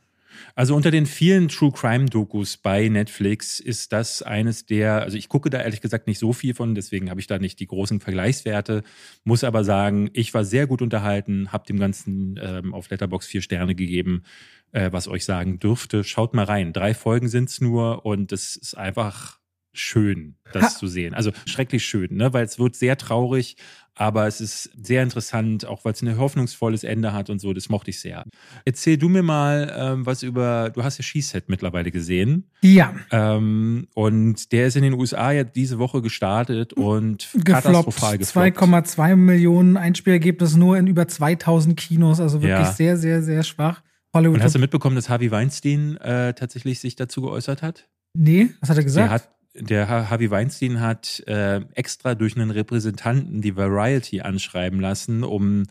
[0.57, 5.27] Also unter den vielen True Crime Dokus bei Netflix ist das eines der, also ich
[5.27, 7.99] gucke da ehrlich gesagt nicht so viel von, deswegen habe ich da nicht die großen
[7.99, 8.83] Vergleichswerte,
[9.25, 13.41] muss aber sagen, ich war sehr gut unterhalten, habe dem Ganzen ähm, auf Letterbox vier
[13.41, 14.23] Sterne gegeben,
[14.71, 16.05] äh, was euch sagen dürfte.
[16.05, 19.39] Schaut mal rein, drei Folgen sind's nur und es ist einfach
[19.73, 20.69] schön, das ha.
[20.69, 21.13] zu sehen.
[21.13, 22.31] Also schrecklich schön, ne?
[22.31, 23.57] weil es wird sehr traurig,
[23.95, 27.53] aber es ist sehr interessant, auch weil es ein hoffnungsvolles Ende hat und so.
[27.53, 28.23] Das mochte ich sehr.
[28.65, 32.49] Erzähl du mir mal ähm, was über, du hast ja She-Set mittlerweile gesehen.
[32.61, 32.93] Ja.
[33.11, 37.45] Ähm, und der ist in den USA ja diese Woche gestartet und gefloppt.
[37.45, 38.57] katastrophal gefloppt.
[38.59, 42.71] 2,2 Millionen Einspielergebnis nur in über 2000 Kinos, also wirklich ja.
[42.71, 43.81] sehr, sehr, sehr schwach.
[44.13, 47.87] Hollywood und hast du mitbekommen, dass Harvey Weinstein äh, tatsächlich sich dazu geäußert hat?
[48.13, 49.05] Nee, was hat er gesagt?
[49.05, 49.29] Der hat
[49.59, 55.63] der Harvey Weinstein hat äh, extra durch einen Repräsentanten die Variety anschreiben lassen, um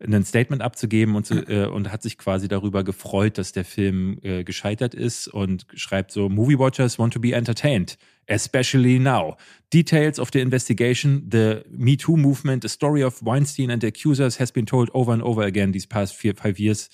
[0.00, 4.44] ein Statement abzugeben und, äh, und hat sich quasi darüber gefreut, dass der Film äh,
[4.44, 9.36] gescheitert ist und schreibt so, Movie Watchers want to be entertained, especially now.
[9.72, 14.38] Details of the investigation, the Me Too movement, the story of Weinstein and the accusers
[14.40, 16.88] has been told over and over again these past four, five years.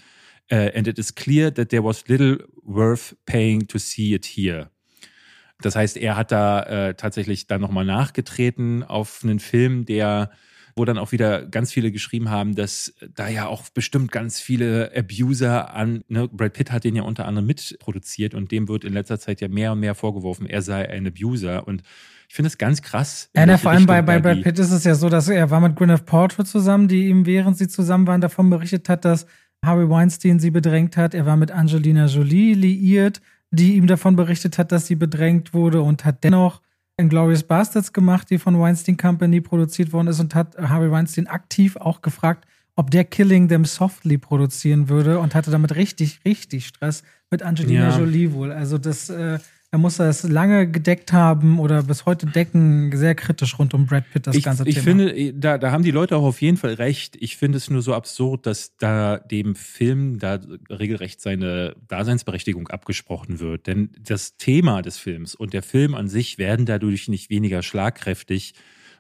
[0.50, 4.70] Uh, and it is clear that there was little worth paying to see it here.
[5.60, 10.30] Das heißt, er hat da äh, tatsächlich dann nochmal nachgetreten auf einen Film, der
[10.78, 14.92] wo dann auch wieder ganz viele geschrieben haben, dass da ja auch bestimmt ganz viele
[14.94, 18.92] Abuser an, ne, Brad Pitt hat den ja unter anderem mitproduziert und dem wird in
[18.92, 21.82] letzter Zeit ja mehr und mehr vorgeworfen, er sei ein Abuser und
[22.28, 23.30] ich finde es ganz krass.
[23.34, 25.60] Ja, na, vor allem bei, bei Brad Pitt ist es ja so, dass er war
[25.60, 29.26] mit Gwyneth Paltrow zusammen, die ihm, während sie zusammen waren, davon berichtet hat, dass
[29.64, 31.14] Harvey Weinstein sie bedrängt hat.
[31.14, 35.82] Er war mit Angelina Jolie liiert die ihm davon berichtet hat, dass sie bedrängt wurde
[35.82, 36.60] und hat dennoch
[36.96, 41.76] Glorious Bastards gemacht, die von Weinstein Company produziert worden ist und hat Harvey Weinstein aktiv
[41.76, 47.02] auch gefragt, ob der Killing Them Softly produzieren würde und hatte damit richtig, richtig Stress
[47.30, 47.98] mit Angelina ja.
[47.98, 48.52] Jolie wohl.
[48.52, 49.38] Also das äh,
[49.72, 54.04] er muss das lange gedeckt haben oder bis heute decken, sehr kritisch rund um Brad
[54.12, 55.04] Pitt das ich, ganze ich Thema.
[55.04, 57.16] Ich finde, da, da haben die Leute auch auf jeden Fall recht.
[57.20, 60.38] Ich finde es nur so absurd, dass da dem Film da
[60.70, 63.66] regelrecht seine Daseinsberechtigung abgesprochen wird.
[63.66, 68.54] Denn das Thema des Films und der Film an sich werden dadurch nicht weniger schlagkräftig,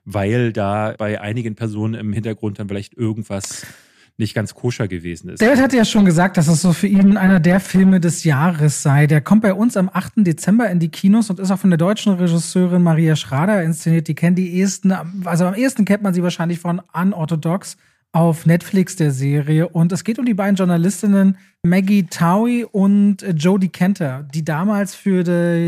[0.04, 3.66] weil da bei einigen Personen im Hintergrund dann vielleicht irgendwas
[4.18, 5.42] nicht ganz koscher gewesen ist.
[5.42, 8.82] David hatte ja schon gesagt, dass es so für ihn einer der Filme des Jahres
[8.82, 9.06] sei.
[9.06, 10.12] Der kommt bei uns am 8.
[10.18, 14.08] Dezember in die Kinos und ist auch von der deutschen Regisseurin Maria Schrader inszeniert.
[14.08, 14.92] Die kennen die ehesten,
[15.24, 17.76] also am ehesten kennt man sie wahrscheinlich von Unorthodox
[18.12, 19.68] auf Netflix der Serie.
[19.68, 25.22] Und es geht um die beiden Journalistinnen Maggie Towie und Jodie Kenter, die damals für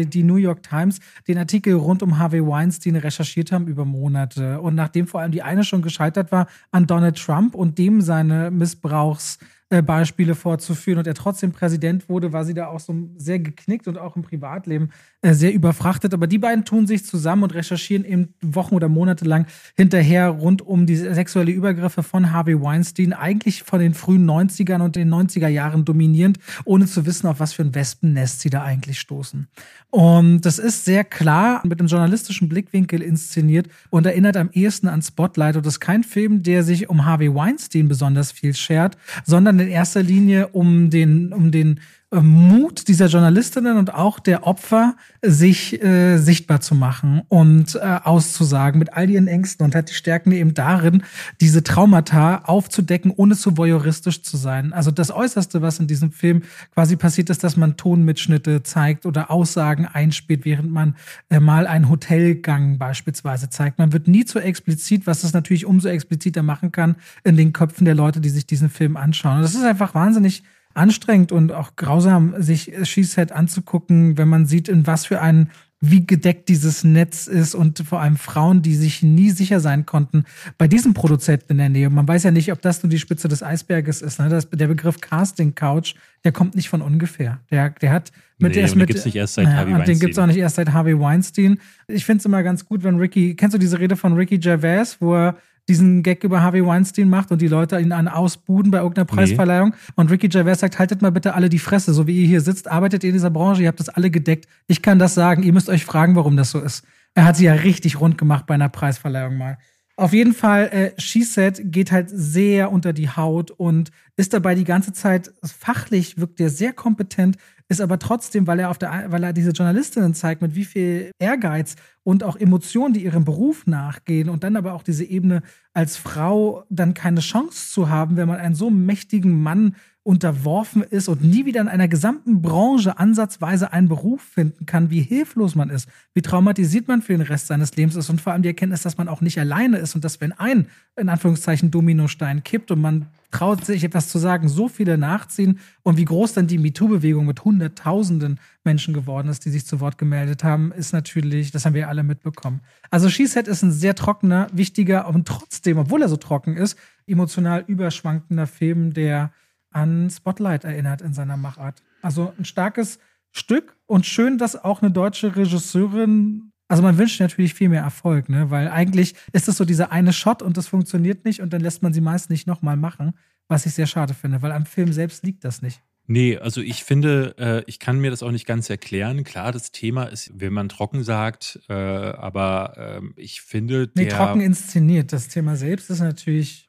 [0.04, 4.60] die, New York Times den Artikel rund um Harvey Weinstein recherchiert haben über Monate.
[4.60, 8.50] Und nachdem vor allem die eine schon gescheitert war an Donald Trump und dem seine
[8.50, 9.38] Missbrauchs
[9.70, 13.86] äh, Beispiele vorzuführen und er trotzdem Präsident wurde, war sie da auch so sehr geknickt
[13.86, 14.88] und auch im Privatleben
[15.20, 16.14] äh, sehr überfrachtet.
[16.14, 20.62] Aber die beiden tun sich zusammen und recherchieren eben Wochen oder Monate lang hinterher rund
[20.62, 25.48] um die sexuelle Übergriffe von Harvey Weinstein, eigentlich von den frühen 90ern und den 90er
[25.48, 29.48] Jahren dominierend, ohne zu wissen, auf was für ein Wespennest sie da eigentlich stoßen.
[29.90, 35.02] Und das ist sehr klar mit einem journalistischen Blickwinkel inszeniert und erinnert am ehesten an
[35.02, 35.56] Spotlight.
[35.56, 39.68] Und das ist kein Film, der sich um Harvey Weinstein besonders viel schert, sondern in
[39.68, 46.16] erster Linie um den, um den Mut dieser Journalistinnen und auch der Opfer, sich äh,
[46.16, 50.54] sichtbar zu machen und äh, auszusagen mit all ihren Ängsten und hat die Stärken eben
[50.54, 51.02] darin,
[51.42, 54.72] diese Traumata aufzudecken, ohne zu voyeuristisch zu sein.
[54.72, 59.30] Also das Äußerste, was in diesem Film quasi passiert ist, dass man Tonmitschnitte zeigt oder
[59.30, 60.96] Aussagen einspielt, während man
[61.28, 63.78] äh, mal einen Hotelgang beispielsweise zeigt.
[63.78, 67.84] Man wird nie zu explizit, was es natürlich umso expliziter machen kann in den Köpfen
[67.84, 69.36] der Leute, die sich diesen Film anschauen.
[69.36, 70.42] Und das ist einfach wahnsinnig
[70.74, 75.50] anstrengend und auch grausam, sich Sheset anzugucken, wenn man sieht, in was für ein
[75.80, 80.24] wie gedeckt dieses Netz ist und vor allem Frauen, die sich nie sicher sein konnten
[80.56, 81.90] bei diesen Produzenten in der Nähe.
[81.90, 84.18] Man weiß ja nicht, ob das nur die Spitze des Eisberges ist.
[84.18, 84.28] Ne?
[84.28, 85.94] Das, der Begriff Casting Couch,
[86.24, 87.40] der kommt nicht von ungefähr.
[87.50, 89.94] Der, der hat mit nee, erst mit, gibt's nicht erst seit Harvey Weinstein.
[89.94, 91.60] Den gibt's auch nicht erst seit Harvey Weinstein.
[91.86, 94.96] Ich finde es immer ganz gut, wenn Ricky, kennst du diese Rede von Ricky Gervais,
[95.00, 95.36] wo er
[95.68, 99.70] diesen Gag über Harvey Weinstein macht und die Leute ihn an ausbuden bei irgendeiner Preisverleihung.
[99.70, 99.92] Nee.
[99.96, 102.70] Und Ricky Gervais sagt, haltet mal bitte alle die Fresse, so wie ihr hier sitzt,
[102.70, 104.46] arbeitet ihr in dieser Branche, ihr habt das alle gedeckt.
[104.66, 106.84] Ich kann das sagen, ihr müsst euch fragen, warum das so ist.
[107.14, 109.58] Er hat sie ja richtig rund gemacht bei einer Preisverleihung mal.
[109.96, 114.54] Auf jeden Fall, äh, She Said geht halt sehr unter die Haut und ist dabei
[114.54, 117.36] die ganze Zeit fachlich, wirkt er sehr kompetent,
[117.68, 121.10] ist aber trotzdem, weil er auf der, weil er diese Journalistinnen zeigt, mit wie viel
[121.18, 125.42] Ehrgeiz und auch Emotionen, die ihrem Beruf nachgehen und dann aber auch diese Ebene
[125.74, 131.08] als Frau dann keine Chance zu haben, wenn man einen so mächtigen Mann unterworfen ist
[131.08, 135.68] und nie wieder in einer gesamten Branche ansatzweise einen Beruf finden kann, wie hilflos man
[135.68, 138.80] ist, wie traumatisiert man für den Rest seines Lebens ist und vor allem die Erkenntnis,
[138.80, 142.80] dass man auch nicht alleine ist und dass wenn ein, in Anführungszeichen, Dominostein kippt und
[142.80, 147.26] man traut sich etwas zu sagen, so viele nachziehen und wie groß dann die MeToo-Bewegung
[147.26, 151.74] mit Hunderttausenden Menschen geworden ist, die sich zu Wort gemeldet haben, ist natürlich, das haben
[151.74, 152.60] wir alle mitbekommen.
[152.90, 156.78] Also She Said ist ein sehr trockener, wichtiger und trotzdem, obwohl er so trocken ist,
[157.06, 159.32] emotional überschwankender Film, der
[159.70, 161.82] an Spotlight erinnert in seiner Machart.
[162.00, 162.98] Also ein starkes
[163.30, 168.28] Stück und schön, dass auch eine deutsche Regisseurin, also man wünscht natürlich viel mehr Erfolg,
[168.28, 168.50] ne?
[168.50, 171.82] weil eigentlich ist es so dieser eine Shot und das funktioniert nicht und dann lässt
[171.82, 173.14] man sie meist nicht nochmal machen,
[173.48, 175.82] was ich sehr schade finde, weil am Film selbst liegt das nicht.
[176.10, 179.24] Nee, also ich finde, äh, ich kann mir das auch nicht ganz erklären.
[179.24, 183.90] Klar, das Thema ist, wenn man trocken sagt, äh, aber äh, ich finde.
[183.94, 185.12] Nee, trocken inszeniert.
[185.12, 186.67] Das Thema selbst ist natürlich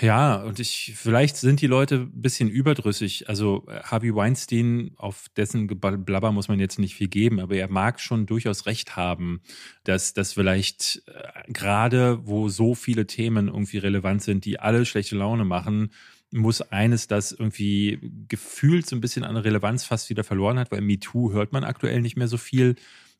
[0.00, 3.28] ja, und ich, vielleicht sind die Leute ein bisschen überdrüssig.
[3.28, 7.68] Also äh, Harvey Weinstein, auf dessen Blabber muss man jetzt nicht viel geben, aber er
[7.68, 9.40] mag schon durchaus recht haben,
[9.84, 15.16] dass das vielleicht äh, gerade, wo so viele Themen irgendwie relevant sind, die alle schlechte
[15.16, 15.90] Laune machen,
[16.32, 17.98] muss eines, das irgendwie
[18.28, 22.00] gefühlt so ein bisschen an Relevanz fast wieder verloren hat, weil MeToo hört man aktuell
[22.00, 22.76] nicht mehr so viel.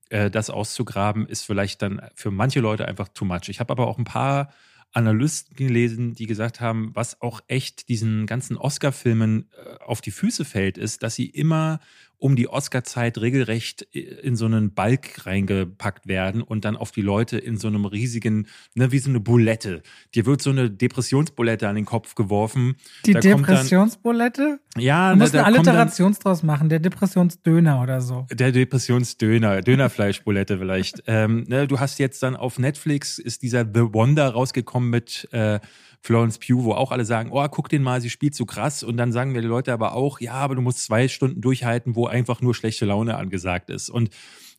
[0.09, 3.49] Äh, das auszugraben ist vielleicht dann für manche Leute einfach too much.
[3.49, 4.53] Ich habe aber auch ein paar
[4.97, 10.45] Analysten gelesen, die gesagt haben, was auch echt diesen ganzen Oscar-Filmen äh, auf die Füße
[10.45, 11.81] fällt, ist, dass sie immer
[12.19, 17.39] um die Oscar-Zeit regelrecht in so einen Balk reingepackt werden und dann auf die Leute
[17.39, 19.83] in so einem riesigen, ne, wie so eine Bulette.
[20.15, 22.77] Dir wird so eine Depressionsbulette an den Kopf geworfen.
[23.05, 24.61] Die da Depressionsbulette?
[24.79, 28.27] Ja, du musst da, eine Alliteration draus machen, der Depressionsdöner oder so.
[28.33, 31.03] Der Depressionsdöner, Dönerfleischbulette vielleicht.
[31.07, 35.61] ähm, ne, du hast jetzt dann auf Netflix ist dieser The Wonder rausgekommen mit äh,
[36.07, 38.85] Florence Pugh, wo auch alle sagen, oh, guck den mal, sie spielt so krass.
[38.85, 41.97] Und dann sagen mir die Leute aber auch, ja, aber du musst zwei Stunden durchhalten,
[41.97, 43.91] wo einfach nur schlechte Laune angesagt ist.
[43.91, 44.11] Und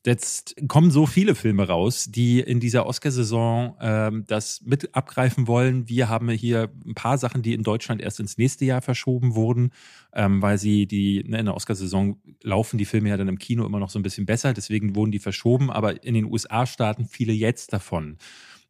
[0.05, 5.89] Jetzt kommen so viele Filme raus, die in dieser Oscarsaison ähm, das mit abgreifen wollen.
[5.89, 9.71] Wir haben hier ein paar Sachen, die in Deutschland erst ins nächste Jahr verschoben wurden,
[10.13, 13.65] ähm, weil sie die ne, in der Oscarsaison laufen die Filme ja dann im Kino
[13.65, 14.53] immer noch so ein bisschen besser.
[14.53, 15.69] Deswegen wurden die verschoben.
[15.69, 18.17] Aber in den USA starten viele jetzt davon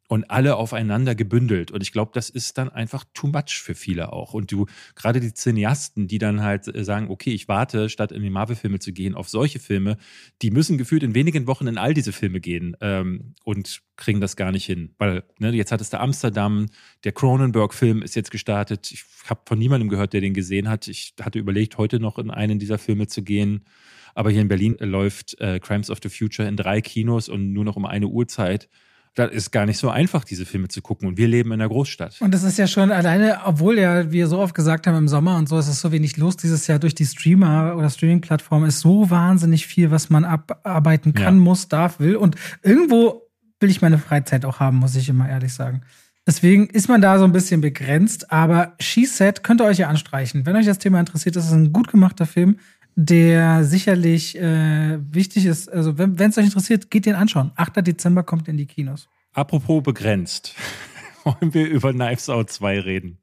[0.08, 1.70] und alle aufeinander gebündelt.
[1.70, 4.32] Und ich glaube, das ist dann einfach too much für viele auch.
[4.32, 8.22] Und du, gerade die Cineasten, die dann halt äh, sagen, okay, ich warte, statt in
[8.22, 9.98] die Marvel-Filme zu gehen, auf solche Filme,
[10.40, 14.36] die müssen gefühlt in wenigen Wochen in all diese Filme gehen ähm, und kriegen das
[14.36, 14.94] gar nicht hin.
[14.96, 16.66] Weil, ne, jetzt hattest du Amsterdam,
[17.04, 18.90] der Cronenberg-Film ist jetzt gestartet.
[18.90, 20.88] Ich habe von niemandem gehört, der den gesehen hat.
[20.88, 23.66] Ich hatte überlegt, heute noch in einen dieser Filme zu gehen.
[24.14, 27.64] Aber hier in Berlin läuft äh, Crimes of the Future in drei Kinos und nur
[27.64, 28.70] noch um eine Uhrzeit.
[29.14, 31.08] Das ist gar nicht so einfach, diese Filme zu gucken.
[31.08, 32.20] Und wir leben in der Großstadt.
[32.20, 35.36] Und das ist ja schon alleine, obwohl ja wir so oft gesagt haben im Sommer
[35.36, 38.80] und so, ist es so wenig los dieses Jahr durch die Streamer oder Streaming-Plattformen ist
[38.80, 41.40] so wahnsinnig viel, was man abarbeiten kann, ja.
[41.40, 42.16] muss, darf, will.
[42.16, 43.22] Und irgendwo
[43.60, 45.82] will ich meine Freizeit auch haben, muss ich immer ehrlich sagen.
[46.26, 49.88] Deswegen ist man da so ein bisschen begrenzt, aber She Said könnt ihr euch ja
[49.88, 50.44] anstreichen.
[50.44, 52.58] Wenn euch das Thema interessiert, das ist ein gut gemachter Film,
[53.00, 55.72] der sicherlich äh, wichtig ist.
[55.72, 57.52] Also, wenn es euch interessiert, geht den anschauen.
[57.54, 57.86] 8.
[57.86, 59.08] Dezember kommt in die Kinos.
[59.32, 60.56] Apropos begrenzt,
[61.24, 63.18] wollen wir über Knives Out 2 reden?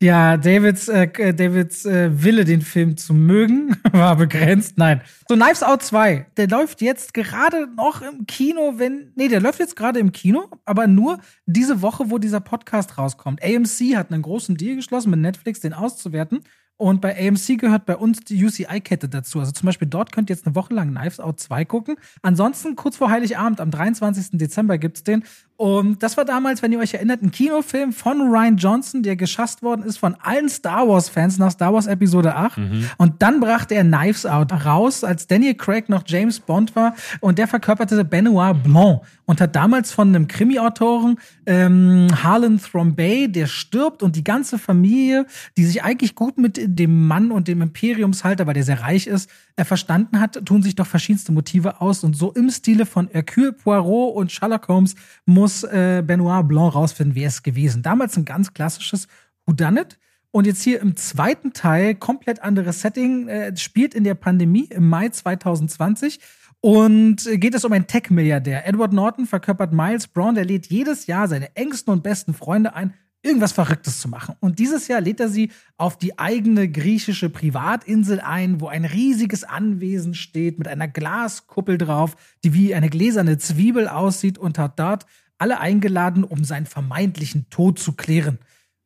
[0.00, 4.78] Ja, Davids, äh, Davids äh, Wille, den Film zu mögen, war begrenzt.
[4.78, 5.00] Nein.
[5.28, 9.10] So, Knives Out 2, der läuft jetzt gerade noch im Kino, wenn.
[9.16, 13.42] Nee, der läuft jetzt gerade im Kino, aber nur diese Woche, wo dieser Podcast rauskommt.
[13.42, 16.44] AMC hat einen großen Deal geschlossen mit Netflix, den auszuwerten.
[16.76, 19.38] Und bei AMC gehört bei uns die UCI-Kette dazu.
[19.38, 21.96] Also zum Beispiel dort könnt ihr jetzt eine Woche lang Knives Out 2 gucken.
[22.22, 24.38] Ansonsten kurz vor Heiligabend, am 23.
[24.38, 25.24] Dezember gibt's den.
[25.56, 29.62] Und das war damals, wenn ihr euch erinnert, ein Kinofilm von Ryan Johnson, der geschasst
[29.62, 32.58] worden ist von allen Star Wars-Fans nach Star Wars Episode 8.
[32.58, 32.90] Mhm.
[32.96, 36.96] Und dann brachte er Knives Out raus, als Daniel Craig noch James Bond war.
[37.20, 43.46] Und der verkörperte Benoit Blanc und hat damals von einem Krimi-Autoren, ähm, Harlan Thrombay, der
[43.46, 45.26] stirbt und die ganze Familie,
[45.56, 49.30] die sich eigentlich gut mit dem Mann und dem Imperiumshalter, weil der sehr reich ist,
[49.56, 52.02] er verstanden hat, tun sich doch verschiedenste Motive aus.
[52.02, 54.94] Und so im Stile von Hercule Poirot und Sherlock Holmes
[55.26, 57.82] muss äh, Benoit Blanc rausfinden, wer es gewesen.
[57.82, 59.06] Damals ein ganz klassisches
[59.46, 59.98] Whodunit.
[60.32, 64.88] Und jetzt hier im zweiten Teil, komplett anderes Setting, äh, spielt in der Pandemie im
[64.88, 66.18] Mai 2020.
[66.60, 68.66] Und geht es um einen Tech-Milliardär.
[68.66, 72.94] Edward Norton verkörpert Miles Brown, der lädt jedes Jahr seine engsten und besten Freunde ein,
[73.24, 74.36] irgendwas Verrücktes zu machen.
[74.40, 79.44] Und dieses Jahr lädt er sie auf die eigene griechische Privatinsel ein, wo ein riesiges
[79.44, 85.06] Anwesen steht mit einer Glaskuppel drauf, die wie eine gläserne Zwiebel aussieht und hat dort
[85.38, 88.38] alle eingeladen, um seinen vermeintlichen Tod zu klären.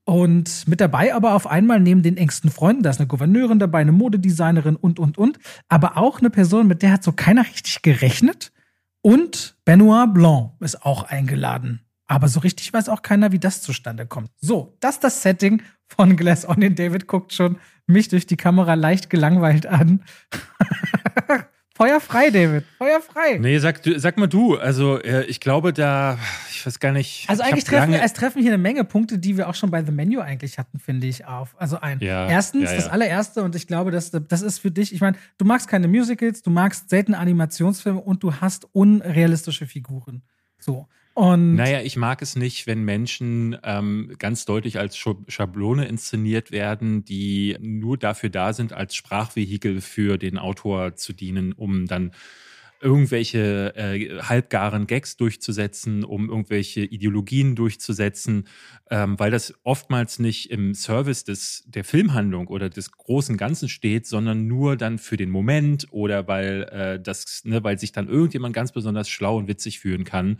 [0.04, 3.80] Und mit dabei aber auf einmal neben den engsten Freunden, da ist eine Gouverneurin dabei,
[3.80, 5.38] eine Modedesignerin und, und, und.
[5.68, 8.50] Aber auch eine Person, mit der hat so keiner richtig gerechnet.
[9.02, 11.82] Und Benoit Blanc ist auch eingeladen.
[12.08, 14.30] Aber so richtig weiß auch keiner, wie das zustande kommt.
[14.40, 16.74] So, das ist das Setting von Glass Onion.
[16.74, 20.02] David guckt schon mich durch die Kamera leicht gelangweilt an.
[21.74, 22.64] Feuer frei, David.
[22.76, 23.38] Feuer frei.
[23.38, 24.56] Nee, sag, sag mal du.
[24.56, 26.18] Also, äh, ich glaube, da,
[26.50, 27.26] ich weiß gar nicht.
[27.28, 29.92] Also, eigentlich treffen, es treffen hier eine Menge Punkte, die wir auch schon bei The
[29.92, 31.54] Menu eigentlich hatten, finde ich, auf.
[31.56, 32.00] Also, ein.
[32.00, 32.76] Ja, Erstens, ja, ja.
[32.76, 35.86] das allererste, und ich glaube, das, das ist für dich, ich meine, du magst keine
[35.86, 40.22] Musicals, du magst selten Animationsfilme und du hast unrealistische Figuren.
[40.58, 40.88] So.
[41.18, 47.04] Und naja, ich mag es nicht, wenn Menschen ähm, ganz deutlich als Schablone inszeniert werden,
[47.04, 52.12] die nur dafür da sind, als Sprachvehikel für den Autor zu dienen, um dann
[52.80, 58.46] irgendwelche äh, halbgaren Gags durchzusetzen, um irgendwelche Ideologien durchzusetzen,
[58.88, 64.06] ähm, weil das oftmals nicht im Service des, der Filmhandlung oder des großen Ganzen steht,
[64.06, 68.54] sondern nur dann für den Moment oder weil äh, das, ne, weil sich dann irgendjemand
[68.54, 70.38] ganz besonders schlau und witzig fühlen kann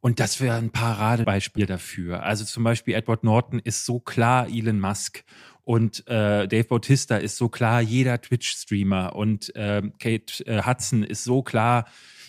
[0.00, 2.22] und das wäre ein Paradebeispiel dafür.
[2.22, 5.24] Also zum Beispiel Edward Norton ist so klar Elon Musk
[5.64, 11.24] und äh, Dave Bautista ist so klar jeder Twitch-Streamer und äh, Kate äh, Hudson ist
[11.24, 11.86] so klar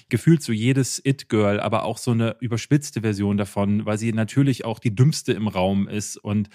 [0.09, 4.79] gefühlt so jedes It-Girl, aber auch so eine überspitzte Version davon, weil sie natürlich auch
[4.79, 6.49] die dümmste im Raum ist und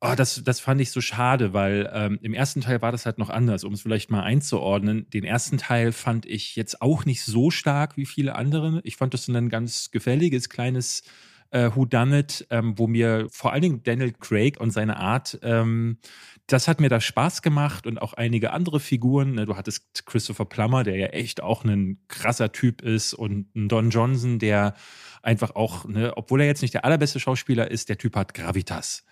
[0.00, 3.18] Oh, das, das fand ich so schade, weil ähm, im ersten Teil war das halt
[3.18, 5.10] noch anders, um es vielleicht mal einzuordnen.
[5.10, 8.80] Den ersten Teil fand ich jetzt auch nicht so stark wie viele andere.
[8.84, 11.02] Ich fand das ein ganz gefälliges kleines
[11.50, 15.98] äh, Whodunit, ähm, wo mir vor allen Dingen Daniel Craig und seine Art, ähm,
[16.46, 19.32] das hat mir da Spaß gemacht und auch einige andere Figuren.
[19.34, 23.90] Ne, du hattest Christopher Plummer, der ja echt auch ein krasser Typ ist und Don
[23.90, 24.74] Johnson, der
[25.22, 29.04] einfach auch, ne, obwohl er jetzt nicht der allerbeste Schauspieler ist, der Typ hat Gravitas.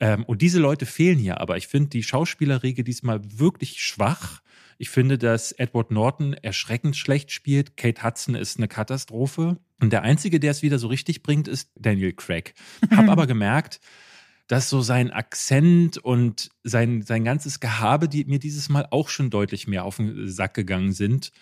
[0.00, 1.56] Ähm, und diese Leute fehlen hier aber.
[1.56, 4.42] Ich finde die Schauspielerriege diesmal wirklich schwach.
[4.78, 7.76] Ich finde, dass Edward Norton erschreckend schlecht spielt.
[7.76, 9.58] Kate Hudson ist eine Katastrophe.
[9.80, 12.54] Und der Einzige, der es wieder so richtig bringt, ist Daniel Craig.
[12.90, 13.80] Hab aber gemerkt,
[14.46, 19.30] dass so sein Akzent und sein, sein ganzes Gehabe, die mir dieses Mal auch schon
[19.30, 21.32] deutlich mehr auf den Sack gegangen sind.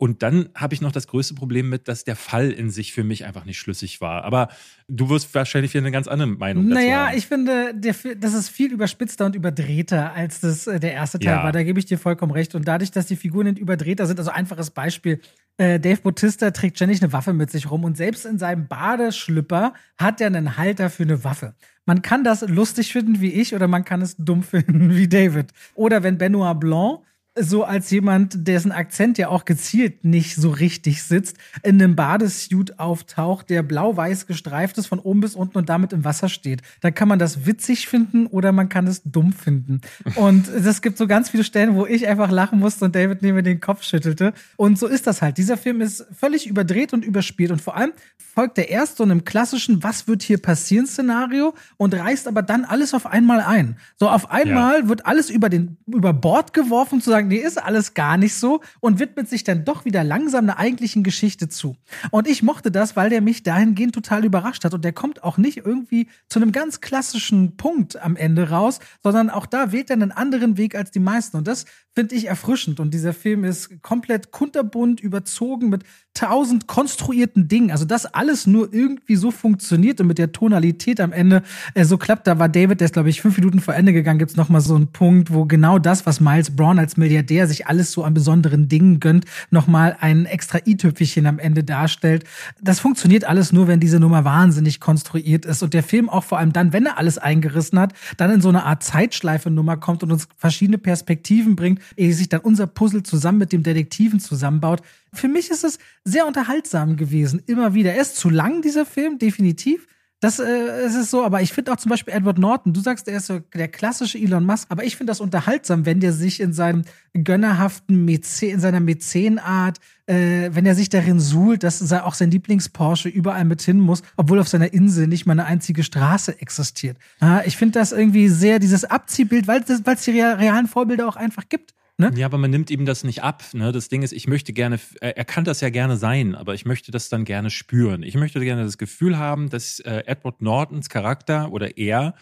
[0.00, 3.04] Und dann habe ich noch das größte Problem mit, dass der Fall in sich für
[3.04, 4.24] mich einfach nicht schlüssig war.
[4.24, 4.48] Aber
[4.88, 7.18] du wirst wahrscheinlich wieder eine ganz andere Meinung dazu naja, haben.
[7.18, 11.34] ich finde, der, das ist viel überspitzter und überdrehter, als das äh, der erste Teil
[11.34, 11.44] ja.
[11.44, 11.52] war.
[11.52, 12.54] Da gebe ich dir vollkommen recht.
[12.54, 15.20] Und dadurch, dass die Figuren nicht überdrehter sind, also einfaches Beispiel,
[15.58, 19.74] äh, Dave Bautista trägt ständig eine Waffe mit sich rum und selbst in seinem Badeschlüpper
[19.98, 21.54] hat er einen Halter für eine Waffe.
[21.84, 25.52] Man kann das lustig finden wie ich oder man kann es dumm finden wie David.
[25.74, 27.00] Oder wenn Benoit Blanc
[27.38, 32.78] so als jemand, dessen Akzent ja auch gezielt nicht so richtig sitzt, in einem Badesuit
[32.80, 36.62] auftaucht, der blau-weiß gestreift ist von oben bis unten und damit im Wasser steht.
[36.80, 39.80] Da kann man das witzig finden oder man kann es dumm finden.
[40.16, 43.36] Und es gibt so ganz viele Stellen, wo ich einfach lachen musste und David neben
[43.36, 44.32] mir den Kopf schüttelte.
[44.56, 45.38] Und so ist das halt.
[45.38, 49.24] Dieser Film ist völlig überdreht und überspielt und vor allem folgt er erst so einem
[49.24, 53.76] klassischen Was wird hier passieren Szenario und reißt aber dann alles auf einmal ein.
[53.98, 54.88] So auf einmal ja.
[54.88, 58.60] wird alles über den über Bord geworfen zu sagen, nee, ist alles gar nicht so
[58.80, 61.76] und widmet sich dann doch wieder langsam einer eigentlichen Geschichte zu.
[62.10, 65.38] Und ich mochte das, weil der mich dahingehend total überrascht hat und der kommt auch
[65.38, 69.94] nicht irgendwie zu einem ganz klassischen Punkt am Ende raus, sondern auch da wählt er
[69.94, 73.82] einen anderen Weg als die meisten und das finde ich erfrischend und dieser Film ist
[73.82, 75.84] komplett kunterbunt überzogen mit
[76.14, 77.70] tausend konstruierten Dingen.
[77.70, 81.42] Also das alles nur irgendwie so funktioniert und mit der Tonalität am Ende
[81.74, 82.26] äh, so klappt.
[82.26, 84.60] Da war David, der ist glaube ich fünf Minuten vor Ende gegangen, gibt's noch mal
[84.60, 88.14] so einen Punkt, wo genau das, was Miles Braun als Milliardär sich alles so an
[88.14, 92.24] besonderen Dingen gönnt, noch mal ein extra i-Tüpfelchen am Ende darstellt.
[92.60, 96.38] Das funktioniert alles nur, wenn diese Nummer wahnsinnig konstruiert ist und der Film auch vor
[96.38, 100.12] allem dann, wenn er alles eingerissen hat, dann in so eine Art Zeitschleife-Nummer kommt und
[100.12, 104.82] uns verschiedene Perspektiven bringt, ehe sich dann unser Puzzle zusammen mit dem Detektiven zusammenbaut.
[105.12, 107.92] Für mich ist es sehr unterhaltsam gewesen, immer wieder.
[107.92, 109.86] Er ist zu lang, dieser Film, definitiv.
[110.20, 113.08] Das äh, ist es so, aber ich finde auch zum Beispiel Edward Norton, du sagst,
[113.08, 116.40] er ist so der klassische Elon Musk, aber ich finde das unterhaltsam, wenn der sich
[116.40, 116.82] in seinem
[117.14, 123.08] gönnerhaften Mäzen, in seiner Mäzenart, äh, wenn er sich darin suhlt, dass auch sein Lieblings-Porsche
[123.08, 126.98] überall mit hin muss, obwohl auf seiner Insel nicht mal eine einzige Straße existiert.
[127.22, 131.48] Ja, ich finde das irgendwie sehr, dieses Abziehbild, weil es die realen Vorbilder auch einfach
[131.48, 131.72] gibt.
[132.00, 132.12] Ne?
[132.16, 133.44] Ja, aber man nimmt ihm das nicht ab.
[133.52, 133.72] Ne?
[133.72, 136.90] Das Ding ist, ich möchte gerne, er kann das ja gerne sein, aber ich möchte
[136.90, 138.02] das dann gerne spüren.
[138.02, 142.14] Ich möchte gerne das Gefühl haben, dass äh, Edward Nortons Charakter oder er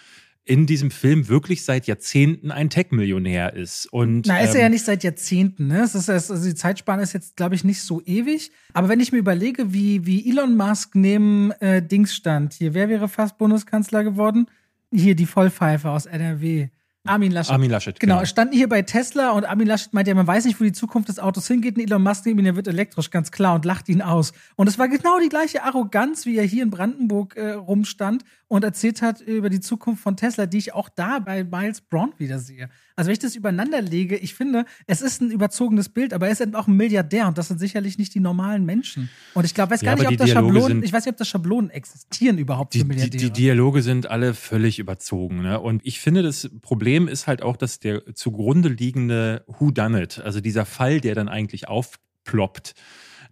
[0.49, 3.87] in diesem Film wirklich seit Jahrzehnten ein Tech-Millionär ist.
[3.87, 5.83] Und, Na, ist er ja ähm, nicht seit Jahrzehnten, ne?
[5.83, 8.51] Es ist, also die Zeitspanne ist jetzt, glaube ich, nicht so ewig.
[8.73, 12.89] Aber wenn ich mir überlege, wie, wie Elon Musk neben äh, Dings stand, hier, wer
[12.89, 14.47] wäre fast Bundeskanzler geworden?
[14.91, 16.69] Hier, die Vollpfeife aus NRW.
[17.05, 17.53] Armin Laschet.
[17.53, 18.17] Armin Laschet, genau.
[18.17, 18.27] genau.
[18.27, 21.09] Standen hier bei Tesla und Armin Laschet meinte ja, man weiß nicht, wo die Zukunft
[21.09, 21.77] des Autos hingeht.
[21.77, 24.33] Und Elon Musk neben ihn, der wird elektrisch, ganz klar, und lacht ihn aus.
[24.57, 28.65] Und es war genau die gleiche Arroganz, wie er hier in Brandenburg äh, rumstand und
[28.65, 32.39] erzählt hat über die Zukunft von Tesla, die ich auch da bei Miles Brown wieder
[32.39, 32.71] sehe.
[32.97, 36.33] Also wenn ich das übereinander lege, ich finde, es ist ein überzogenes Bild, aber er
[36.33, 39.09] ist eben auch ein Milliardär und das sind sicherlich nicht die normalen Menschen.
[39.35, 41.29] Und ich glaube, weiß gar ja, nicht, ob das Schablonen, ich weiß nicht, ob das
[41.29, 43.11] Schablonen existieren überhaupt die, für Milliardäre.
[43.11, 45.43] Die, die, Dialoge sind alle völlig überzogen.
[45.43, 45.61] Ne?
[45.61, 50.19] Und ich finde, das Problem ist halt auch, dass der zugrunde liegende Who Done It,
[50.19, 52.75] also dieser Fall, der dann eigentlich aufploppt,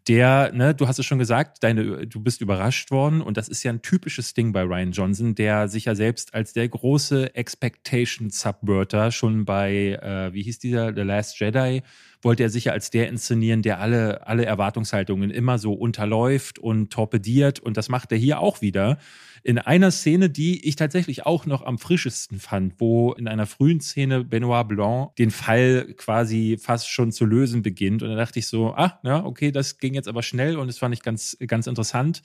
[0.09, 3.65] der, ne, du hast es schon gesagt, deine, du bist überrascht worden und das ist
[3.65, 8.31] ja ein typisches Ding bei Ryan Johnson, der sich ja selbst als der große Expectation
[8.31, 11.83] Subverter schon bei, äh, wie hieß dieser, The Last Jedi,
[12.27, 16.93] wollte er sich ja als der inszenieren, der alle, alle Erwartungshaltungen immer so unterläuft und
[16.93, 18.99] torpediert und das macht er hier auch wieder
[19.45, 23.81] in einer Szene, die ich tatsächlich auch noch am frischesten fand, wo in einer frühen
[23.81, 28.03] Szene Benoit Blanc den Fall quasi fast schon zu lösen beginnt.
[28.03, 30.79] Und da dachte ich so, ah, ja, okay, das ging jetzt aber schnell und das
[30.79, 32.23] fand ich ganz, ganz interessant.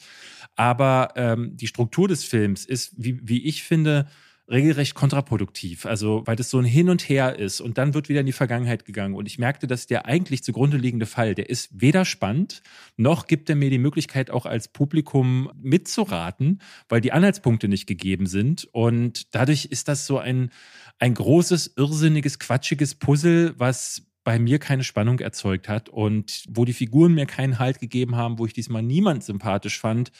[0.55, 4.07] Aber ähm, die Struktur des Films ist, wie, wie ich finde,
[4.51, 5.85] regelrecht kontraproduktiv.
[5.85, 8.31] Also, weil das so ein Hin und Her ist und dann wird wieder in die
[8.33, 9.15] Vergangenheit gegangen.
[9.15, 12.61] Und ich merkte, dass der eigentlich zugrunde liegende Fall, der ist weder spannend,
[12.97, 18.25] noch gibt er mir die Möglichkeit, auch als Publikum mitzuraten, weil die Anhaltspunkte nicht gegeben
[18.25, 18.67] sind.
[18.73, 20.51] Und dadurch ist das so ein,
[20.99, 26.73] ein großes, irrsinniges, quatschiges Puzzle, was bei mir keine Spannung erzeugt hat und wo die
[26.73, 30.11] Figuren mir keinen Halt gegeben haben, wo ich diesmal niemand sympathisch fand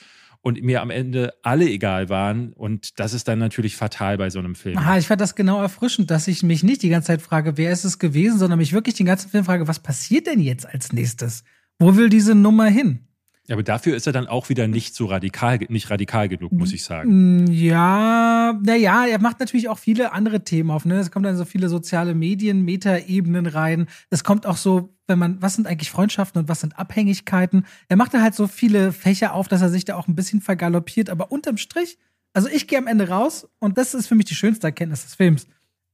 [0.42, 2.54] und mir am Ende alle egal waren.
[2.54, 4.78] Und das ist dann natürlich fatal bei so einem Film.
[4.78, 7.72] Aha, ich fand das genau erfrischend, dass ich mich nicht die ganze Zeit frage, wer
[7.72, 10.94] ist es gewesen, sondern mich wirklich den ganzen Film frage, was passiert denn jetzt als
[10.94, 11.44] nächstes?
[11.80, 13.08] Wo will diese Nummer hin?
[13.50, 16.84] Aber dafür ist er dann auch wieder nicht so radikal, nicht radikal genug, muss ich
[16.84, 17.44] sagen.
[17.44, 20.86] Mm, ja, naja, er macht natürlich auch viele andere Themen auf.
[20.86, 21.00] Ne?
[21.00, 23.88] Es kommen dann so viele soziale Medien, Metaebenen rein.
[24.10, 27.66] Es kommt auch so, wenn man, was sind eigentlich Freundschaften und was sind Abhängigkeiten?
[27.90, 30.40] Er macht da halt so viele Fächer auf, dass er sich da auch ein bisschen
[30.40, 31.10] vergaloppiert.
[31.10, 31.98] Aber unterm Strich,
[32.34, 35.16] also ich gehe am Ende raus und das ist für mich die schönste Erkenntnis des
[35.16, 35.48] Films.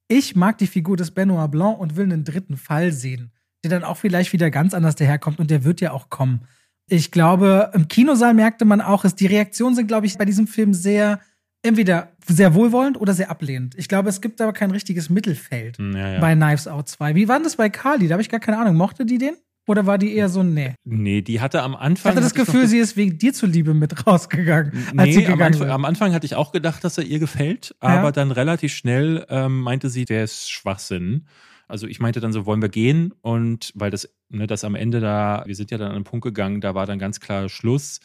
[0.09, 3.31] Ich mag die Figur des Benoit Blanc und will einen dritten Fall sehen,
[3.63, 6.41] der dann auch vielleicht wieder ganz anders daherkommt und der wird ja auch kommen.
[6.89, 10.47] Ich glaube, im Kinosaal merkte man auch, dass die Reaktionen sind, glaube ich, bei diesem
[10.47, 11.19] Film sehr
[11.63, 13.75] entweder sehr wohlwollend oder sehr ablehnend.
[13.77, 16.19] Ich glaube, es gibt aber kein richtiges Mittelfeld hm, ja, ja.
[16.19, 17.15] bei Knives Out 2.
[17.15, 18.07] Wie war das bei Carly?
[18.07, 18.75] Da habe ich gar keine Ahnung.
[18.75, 19.35] Mochte die den?
[19.67, 20.75] Oder war die eher so, nee?
[20.85, 22.13] Nee, die hatte am Anfang.
[22.13, 24.71] Ich hatte das Gefühl, sie ist wegen dir zuliebe mit rausgegangen.
[24.93, 28.11] Nee, am Anfang, am, Anfang, hatte ich auch gedacht, dass er ihr gefällt, aber ja.
[28.13, 31.25] dann relativ schnell ähm, meinte sie, der ist Schwachsinn.
[31.67, 33.13] Also ich meinte dann so, wollen wir gehen?
[33.21, 36.23] Und weil das, ne, das am Ende da, wir sind ja dann an einen Punkt
[36.23, 37.99] gegangen, da war dann ganz klar Schluss.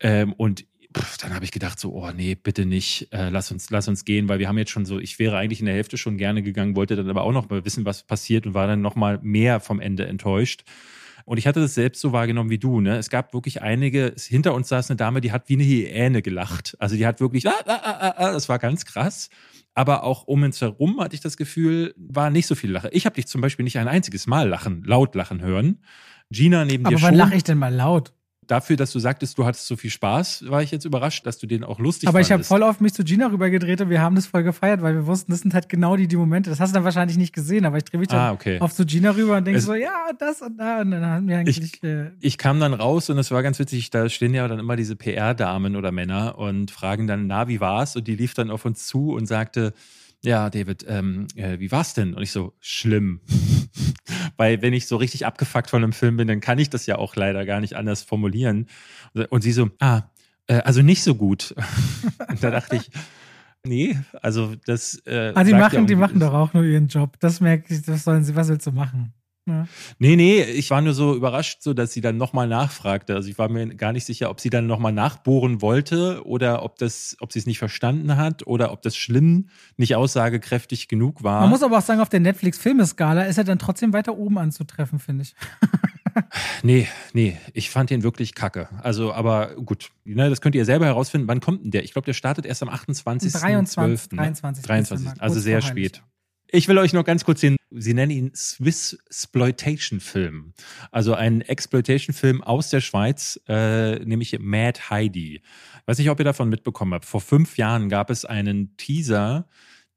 [0.00, 3.70] Ähm, und pff, dann habe ich gedacht so, oh nee, bitte nicht, äh, lass uns,
[3.70, 5.96] lass uns gehen, weil wir haben jetzt schon so, ich wäre eigentlich in der Hälfte
[5.98, 8.80] schon gerne gegangen, wollte dann aber auch noch mal wissen, was passiert und war dann
[8.80, 10.64] noch mal mehr vom Ende enttäuscht.
[11.24, 12.80] Und ich hatte das selbst so wahrgenommen wie du.
[12.80, 12.96] Ne?
[12.96, 16.76] Es gab wirklich einige, hinter uns saß eine Dame, die hat wie eine Hyäne gelacht.
[16.78, 19.30] Also die hat wirklich, ah, ah, ah, ah, das war ganz krass.
[19.74, 22.90] Aber auch um uns herum hatte ich das Gefühl, war nicht so viel Lache.
[22.92, 25.78] Ich habe dich zum Beispiel nicht ein einziges Mal lachen, laut lachen hören.
[26.30, 27.18] Gina neben Aber dir wann schon.
[27.18, 28.12] lache ich denn mal laut?
[28.50, 31.46] Dafür, dass du sagtest, du hattest so viel Spaß, war ich jetzt überrascht, dass du
[31.46, 32.48] den auch lustig Aber ich habe fandest.
[32.48, 35.30] voll auf mich zu Gina rübergedreht und wir haben das voll gefeiert, weil wir wussten,
[35.30, 36.50] das sind halt genau die, die Momente.
[36.50, 38.58] Das hast du dann wahrscheinlich nicht gesehen, aber ich drehe mich dann Ah, okay.
[38.60, 40.80] auf zu Gina rüber und denke so, ja, das und da.
[40.80, 41.82] Und dann haben wir eigentlich.
[41.84, 44.74] äh, ich kam dann raus und es war ganz witzig, da stehen ja dann immer
[44.74, 47.94] diese PR-Damen oder Männer und fragen dann, na, wie war's?
[47.94, 49.72] Und die lief dann auf uns zu und sagte,
[50.22, 52.14] ja, David, ähm, äh, wie war's denn?
[52.14, 53.20] Und ich so, schlimm.
[54.36, 56.96] Weil wenn ich so richtig abgefuckt von einem Film bin, dann kann ich das ja
[56.96, 58.66] auch leider gar nicht anders formulieren.
[59.30, 60.02] Und sie so, ah,
[60.46, 61.54] äh, also nicht so gut.
[62.28, 62.90] und da dachte ich,
[63.64, 65.00] nee, also das.
[65.06, 67.16] Äh, ah, die machen, ja die machen doch auch nur ihren Job.
[67.20, 69.14] Das merke ich, das sollen sie, was willst du machen?
[69.50, 69.66] Ja.
[69.98, 73.14] Nee, nee, ich war nur so überrascht, so dass sie dann nochmal nachfragte.
[73.14, 76.78] Also ich war mir gar nicht sicher, ob sie dann nochmal nachbohren wollte oder ob
[76.78, 81.40] das, ob sie es nicht verstanden hat oder ob das schlimm nicht aussagekräftig genug war.
[81.42, 84.98] Man muss aber auch sagen, auf der Netflix-Filmeskala ist er dann trotzdem weiter oben anzutreffen,
[84.98, 85.34] finde ich.
[86.62, 88.68] nee, nee, ich fand den wirklich kacke.
[88.82, 91.28] Also, aber gut, ne, das könnt ihr selber herausfinden.
[91.28, 91.84] Wann kommt denn der?
[91.84, 93.32] Ich glaube, der startet erst am 28.
[93.32, 94.16] 23, 12., ne?
[94.16, 94.64] 23.
[94.64, 95.06] 23.
[95.06, 96.02] Dezember, Also kurz sehr spät.
[96.52, 100.52] Ich will euch noch ganz kurz den, Sie nennen ihn Swiss Exploitation Film.
[100.90, 105.42] Also ein Exploitation-Film aus der Schweiz, äh, nämlich Mad Heidi.
[105.86, 107.04] Weiß nicht, ob ihr davon mitbekommen habt.
[107.04, 109.46] Vor fünf Jahren gab es einen Teaser,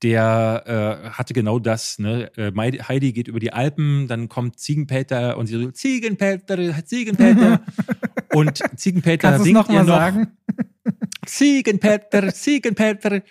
[0.03, 1.97] der äh, hatte genau das.
[1.97, 2.31] Ne?
[2.37, 2.51] Äh,
[2.87, 7.61] Heidi geht über die Alpen, dann kommt Ziegenpeter und sie so, Ziegenpeter, Ziegenpeter.
[8.33, 10.37] und Ziegenpeter singt noch ihr noch, sagen?
[11.25, 13.21] Ziegenpeter, Ziegenpeter.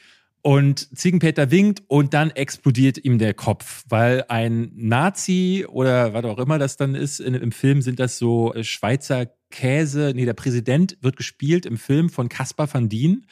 [0.45, 6.39] Und Ziegenpeter winkt und dann explodiert ihm der Kopf, weil ein Nazi oder was auch
[6.39, 10.13] immer das dann ist, in, im Film sind das so äh, Schweizer Käse.
[10.17, 13.27] Nee, der Präsident wird gespielt im Film von Caspar van Dien.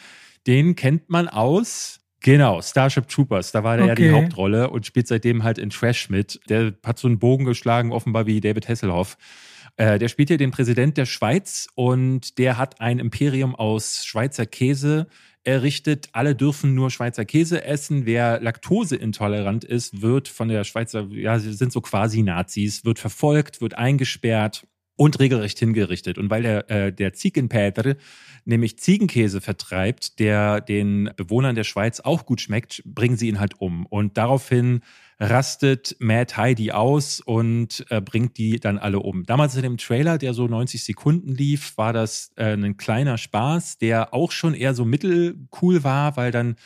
[0.47, 3.51] Den kennt man aus, genau, Starship Troopers.
[3.51, 4.23] Da war der ja die Okay.
[4.23, 6.39] Hauptrolle und spielt seitdem halt in Trash mit.
[6.49, 9.17] Der hat so einen Bogen geschlagen, offenbar wie David Hasselhoff.
[9.77, 14.47] Äh, der spielt hier den Präsident der Schweiz und der hat ein Imperium aus Schweizer
[14.47, 15.09] Käse
[15.45, 16.09] errichtet.
[16.13, 18.07] Alle dürfen nur Schweizer Käse essen.
[18.07, 23.61] Wer laktoseintolerant ist, wird von der Schweizer, ja, sie sind so quasi Nazis, wird verfolgt,
[23.61, 24.67] wird eingesperrt
[24.97, 26.19] und regelrecht hingerichtet.
[26.19, 27.97] Und weil der, äh, der Ziegenpäter
[28.45, 33.61] nämlich Ziegenkäse vertreibt, der den Bewohnern der Schweiz auch gut schmeckt, bringen sie ihn halt
[33.61, 33.87] um.
[33.87, 34.81] Und daraufhin
[35.21, 39.25] rastet Mad Heidi aus und äh, bringt die dann alle um.
[39.25, 43.79] Damals in dem Trailer, der so 90 Sekunden lief, war das äh, ein kleiner Spaß,
[43.79, 46.57] der auch schon eher so mittelcool war, weil dann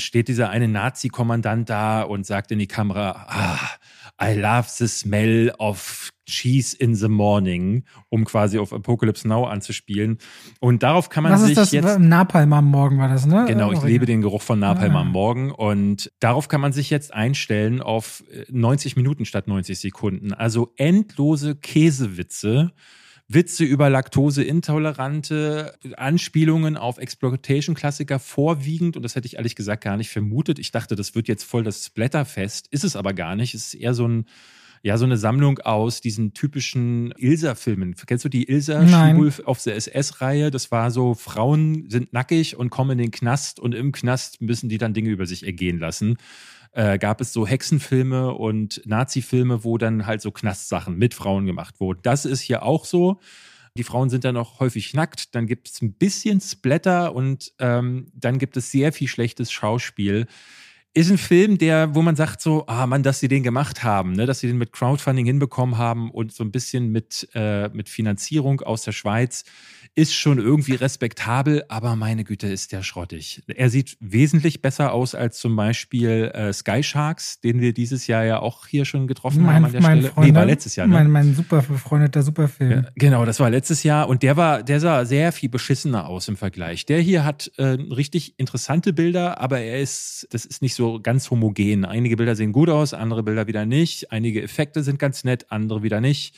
[0.00, 3.58] steht dieser eine Nazi-Kommandant da und sagt in die Kamera, ah,
[4.20, 10.18] I love the smell of cheese in the morning, um quasi auf Apocalypse Now anzuspielen.
[10.60, 11.72] Und darauf kann man Was sich ist das?
[11.72, 13.44] jetzt Napalm am Morgen war das, ne?
[13.48, 15.00] Genau, ich lebe den Geruch von Napalm Ah.
[15.00, 19.78] am Morgen und darauf kann man sich jetzt einstellen auf äh, 90 Minuten statt 90
[19.80, 20.32] Sekunden.
[20.32, 22.70] Also endlose Käsewitze,
[23.34, 30.10] Witze über Laktoseintolerante, Anspielungen auf Exploitation-Klassiker vorwiegend und das hätte ich ehrlich gesagt gar nicht
[30.10, 30.58] vermutet.
[30.58, 33.54] Ich dachte, das wird jetzt voll das Splatterfest, ist es aber gar nicht.
[33.54, 34.26] Es ist eher so ein
[34.84, 37.94] ja, so eine Sammlung aus diesen typischen Ilsa-Filmen.
[38.04, 39.16] Kennst du die Ilsa Nein.
[39.16, 40.50] Schulf auf der SS-Reihe?
[40.50, 44.68] Das war so, Frauen sind nackig und kommen in den Knast und im Knast müssen
[44.68, 46.16] die dann Dinge über sich ergehen lassen.
[46.72, 51.80] Äh, gab es so Hexenfilme und Nazi-Filme, wo dann halt so Knastsachen mit Frauen gemacht
[51.80, 52.00] wurden.
[52.02, 53.20] Das ist hier auch so.
[53.76, 55.34] Die Frauen sind dann auch häufig nackt.
[55.34, 60.26] Dann gibt es ein bisschen Splatter und ähm, dann gibt es sehr viel schlechtes Schauspiel.
[60.94, 64.12] Ist ein Film, der, wo man sagt so, ah Mann, dass sie den gemacht haben,
[64.12, 67.88] ne, dass sie den mit Crowdfunding hinbekommen haben und so ein bisschen mit, äh, mit
[67.88, 69.44] Finanzierung aus der Schweiz,
[69.94, 73.42] ist schon irgendwie respektabel, aber meine Güte, ist der schrottig.
[73.46, 78.24] Er sieht wesentlich besser aus als zum Beispiel äh, Sky Sharks, den wir dieses Jahr
[78.24, 80.14] ja auch hier schon getroffen haben Mein, an der mein Stelle.
[80.14, 80.94] Freund, nee, war letztes Jahr, ne?
[80.94, 82.70] Mein, mein super befreundeter Superfilm.
[82.70, 86.26] Ja, genau, das war letztes Jahr und der war, der sah sehr viel beschissener aus
[86.26, 86.86] im Vergleich.
[86.86, 91.30] Der hier hat äh, richtig interessante Bilder, aber er ist, das ist nicht so ganz
[91.30, 91.84] homogen.
[91.84, 94.10] Einige Bilder sehen gut aus, andere Bilder wieder nicht.
[94.10, 96.34] Einige Effekte sind ganz nett, andere wieder nicht.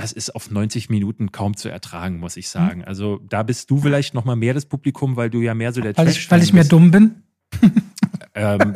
[0.00, 2.84] Das ist auf 90 Minuten kaum zu ertragen, muss ich sagen.
[2.84, 5.80] Also da bist du vielleicht noch mal mehr das Publikum, weil du ja mehr so
[5.80, 6.72] der Weil Trash ich, weil ich mehr bist.
[6.72, 7.22] dumm bin.
[8.34, 8.74] Ähm,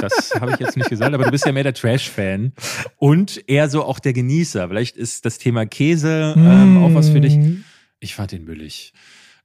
[0.00, 2.52] das habe ich jetzt nicht gesagt, aber du bist ja mehr der Trash-Fan
[2.98, 4.68] und eher so auch der Genießer.
[4.68, 7.36] Vielleicht ist das Thema Käse ähm, auch was für dich.
[7.36, 7.64] Mm.
[7.98, 8.92] Ich fand den müllig.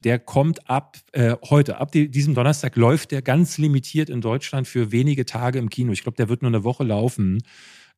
[0.03, 4.67] Der kommt ab äh, heute, ab die, diesem Donnerstag läuft der ganz limitiert in Deutschland
[4.67, 5.91] für wenige Tage im Kino.
[5.91, 7.43] Ich glaube, der wird nur eine Woche laufen.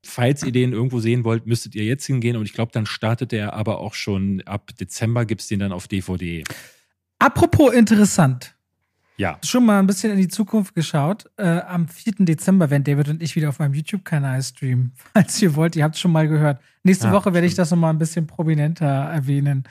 [0.06, 2.36] Falls ihr den irgendwo sehen wollt, müsstet ihr jetzt hingehen.
[2.36, 5.72] Und ich glaube, dann startet der aber auch schon ab Dezember, gibt es den dann
[5.72, 6.44] auf DVD.
[7.20, 8.54] Apropos interessant.
[9.16, 9.40] Ja.
[9.46, 11.30] Schon mal ein bisschen in die Zukunft geschaut.
[11.38, 12.14] Äh, am 4.
[12.20, 14.94] Dezember werden David und ich wieder auf meinem YouTube-Kanal streamen.
[15.14, 16.60] Falls ihr wollt, ihr habt es schon mal gehört.
[16.86, 19.64] Nächste ah, Woche werde ich das nochmal ein bisschen prominenter erwähnen.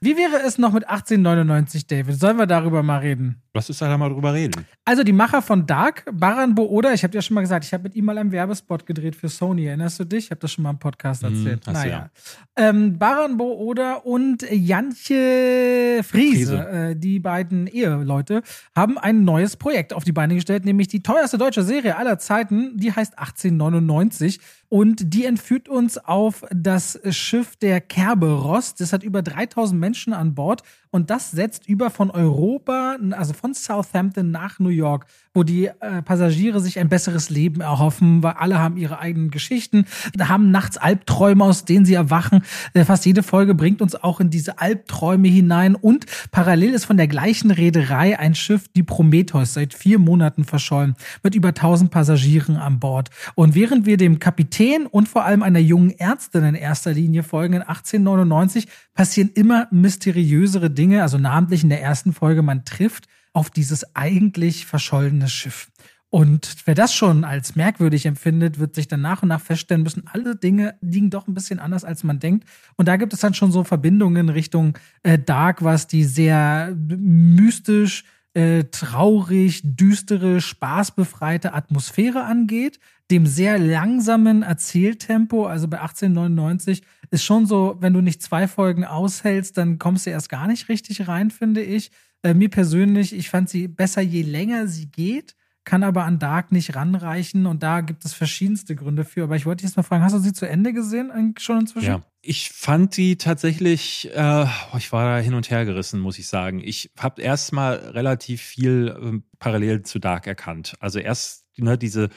[0.00, 2.18] Wie wäre es noch mit 1899, David?
[2.18, 3.42] Sollen wir darüber mal reden?
[3.52, 4.64] Lass uns da mal drüber reden.
[4.84, 7.82] Also die Macher von Dark, Baran Booda, ich habe dir schon mal gesagt, ich habe
[7.82, 9.66] mit ihm mal einen Werbespot gedreht für Sony.
[9.66, 10.26] Erinnerst du dich?
[10.26, 11.66] Ich habe das schon mal im Podcast hm, erzählt.
[11.66, 12.10] Mm, naja.
[12.56, 12.68] Ja.
[12.68, 16.68] Ähm, Baran Booda und Jantje Friese, Friese.
[16.68, 18.42] Äh, die beiden Eheleute,
[18.76, 22.76] haben ein neues Projekt auf die Beine gestellt, nämlich die teuerste deutsche Serie aller Zeiten.
[22.76, 24.38] Die heißt 1899
[24.70, 28.76] und die entführt uns auf das Schiff der Kerberos.
[28.76, 33.54] Das hat über 3000 Menschen an Bord und das setzt über von Europa, also von
[33.54, 38.58] Southampton nach New York, wo die äh, Passagiere sich ein besseres Leben erhoffen, weil alle
[38.58, 39.84] haben ihre eigenen Geschichten,
[40.18, 42.42] haben nachts Albträume, aus denen sie erwachen.
[42.74, 46.96] Äh, fast jede Folge bringt uns auch in diese Albträume hinein und parallel ist von
[46.96, 52.56] der gleichen Reederei ein Schiff, die Prometheus, seit vier Monaten verschollen, mit über 1000 Passagieren
[52.56, 53.10] an Bord.
[53.36, 57.54] Und während wir dem Kapitän und vor allem einer jungen Ärztin in erster Linie folgen,
[57.54, 63.50] in 1899 passieren immer mysteriösere Dinge, also namentlich in der ersten Folge, man trifft auf
[63.50, 65.70] dieses eigentlich verschollene Schiff.
[66.10, 70.04] Und wer das schon als merkwürdig empfindet, wird sich dann nach und nach feststellen müssen,
[70.12, 72.48] alle Dinge liegen doch ein bisschen anders, als man denkt.
[72.76, 78.04] Und da gibt es dann schon so Verbindungen Richtung äh, Dark, was die sehr mystisch,
[78.34, 82.80] äh, traurig, düstere, spaßbefreite Atmosphäre angeht,
[83.12, 88.84] dem sehr langsamen Erzähltempo, also bei 1899 ist schon so, wenn du nicht zwei Folgen
[88.84, 91.90] aushältst, dann kommst du erst gar nicht richtig rein, finde ich.
[92.22, 95.34] Äh, mir persönlich, ich fand sie besser, je länger sie geht,
[95.64, 99.24] kann aber an Dark nicht ranreichen und da gibt es verschiedenste Gründe für.
[99.24, 101.86] Aber ich wollte dich jetzt mal fragen, hast du sie zu Ende gesehen schon inzwischen?
[101.86, 104.46] Ja, ich fand die tatsächlich, äh,
[104.76, 106.60] ich war da hin und her gerissen, muss ich sagen.
[106.62, 110.74] Ich habe erstmal relativ viel äh, parallel zu Dark erkannt.
[110.80, 112.08] Also erst ne, diese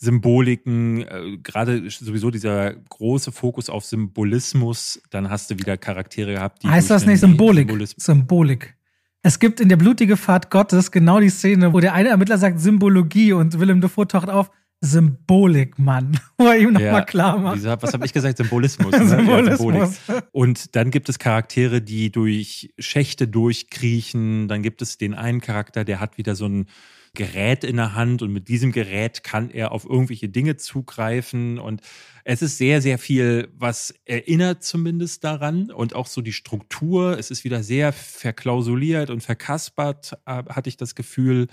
[0.00, 6.62] Symboliken, äh, gerade sowieso dieser große Fokus auf Symbolismus, dann hast du wieder Charaktere gehabt,
[6.62, 6.68] die.
[6.68, 7.70] Heißt das nicht Symbolik?
[7.96, 8.76] Symbolik.
[9.22, 12.60] Es gibt in der blutige Fahrt Gottes genau die Szene, wo der eine Ermittler sagt
[12.60, 14.50] Symbologie und Willem Dafoe taucht auf.
[14.80, 17.64] Symbolik, Mann, wo er ihm nochmal ja, klar macht.
[17.64, 18.36] was habe ich gesagt?
[18.36, 18.92] Symbolismus.
[18.98, 19.08] Ne?
[19.08, 20.00] Symbolismus.
[20.06, 24.46] Ja, und dann gibt es Charaktere, die durch Schächte durchkriechen.
[24.46, 26.66] Dann gibt es den einen Charakter, der hat wieder so ein
[27.18, 31.82] Gerät in der Hand und mit diesem Gerät kann er auf irgendwelche Dinge zugreifen und
[32.22, 37.18] es ist sehr, sehr viel, was erinnert zumindest daran und auch so die Struktur.
[37.18, 41.48] Es ist wieder sehr verklausuliert und verkaspert, äh, hatte ich das Gefühl.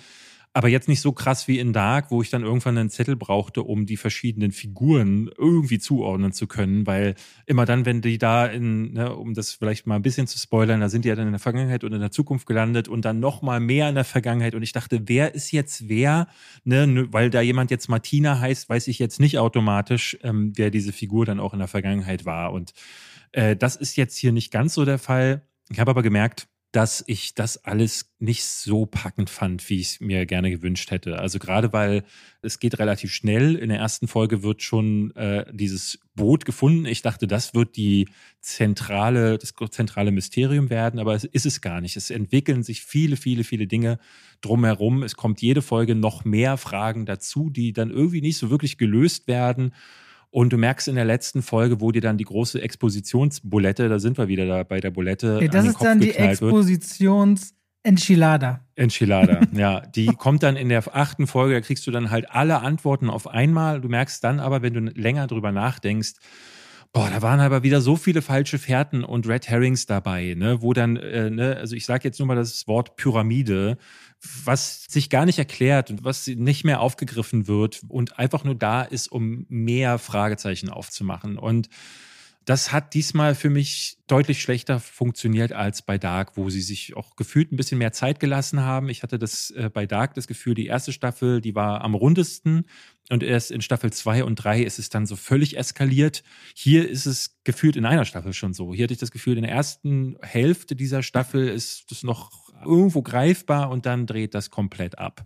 [0.58, 3.62] Aber jetzt nicht so krass wie in Dark, wo ich dann irgendwann einen Zettel brauchte,
[3.62, 8.94] um die verschiedenen Figuren irgendwie zuordnen zu können, weil immer dann, wenn die da in,
[8.94, 11.34] ne, um das vielleicht mal ein bisschen zu spoilern, da sind die ja dann in
[11.34, 14.56] der Vergangenheit und in der Zukunft gelandet und dann noch mal mehr in der Vergangenheit.
[14.56, 16.30] Und ich dachte, wer ist jetzt wer,
[16.64, 20.94] ne, weil da jemand jetzt Martina heißt, weiß ich jetzt nicht automatisch, ähm, wer diese
[20.94, 22.54] Figur dann auch in der Vergangenheit war.
[22.54, 22.72] Und
[23.34, 25.42] äh, das ist jetzt hier nicht ganz so der Fall.
[25.70, 30.00] Ich habe aber gemerkt, dass ich das alles nicht so packend fand, wie ich es
[30.02, 31.20] mir gerne gewünscht hätte.
[31.20, 32.04] Also gerade weil
[32.42, 33.56] es geht relativ schnell.
[33.56, 36.86] In der ersten Folge wird schon äh, dieses Boot gefunden.
[36.86, 38.10] Ich dachte, das wird die
[38.42, 41.96] zentrale, das zentrale Mysterium werden, aber es ist es gar nicht.
[41.96, 43.98] Es entwickeln sich viele, viele, viele Dinge
[44.42, 45.02] drumherum.
[45.04, 49.30] Es kommt jede Folge noch mehr Fragen dazu, die dann irgendwie nicht so wirklich gelöst
[49.30, 49.72] werden.
[50.36, 54.18] Und du merkst in der letzten Folge, wo dir dann die große Expositionsbulette, da sind
[54.18, 55.38] wir wieder da bei der Bulette.
[55.38, 58.60] Okay, das ist Kopf dann die Expositions- Enchilada.
[58.76, 59.80] Enchilada, ja.
[59.80, 63.28] Die kommt dann in der achten Folge, da kriegst du dann halt alle Antworten auf
[63.30, 63.80] einmal.
[63.80, 66.16] Du merkst dann aber, wenn du länger drüber nachdenkst,
[66.96, 70.72] Boah, da waren aber wieder so viele falsche Fährten und Red Herrings dabei, ne, wo
[70.72, 73.78] dann, äh, ne, also ich sage jetzt nur mal das Wort Pyramide,
[74.46, 78.82] was sich gar nicht erklärt und was nicht mehr aufgegriffen wird und einfach nur da
[78.82, 81.38] ist, um mehr Fragezeichen aufzumachen.
[81.38, 81.68] Und
[82.46, 87.18] das hat diesmal für mich deutlich schlechter funktioniert als bei Dark, wo sie sich auch
[87.18, 88.88] gefühlt ein bisschen mehr Zeit gelassen haben.
[88.88, 92.68] Ich hatte das äh, bei Dark das Gefühl, die erste Staffel, die war am rundesten
[93.12, 96.24] und erst in Staffel zwei und drei ist es dann so völlig eskaliert.
[96.56, 98.74] Hier ist es gefühlt in einer Staffel schon so.
[98.74, 102.32] Hier hatte ich das Gefühl, in der ersten Hälfte dieser Staffel ist das noch
[102.64, 105.24] irgendwo greifbar und dann dreht das komplett ab.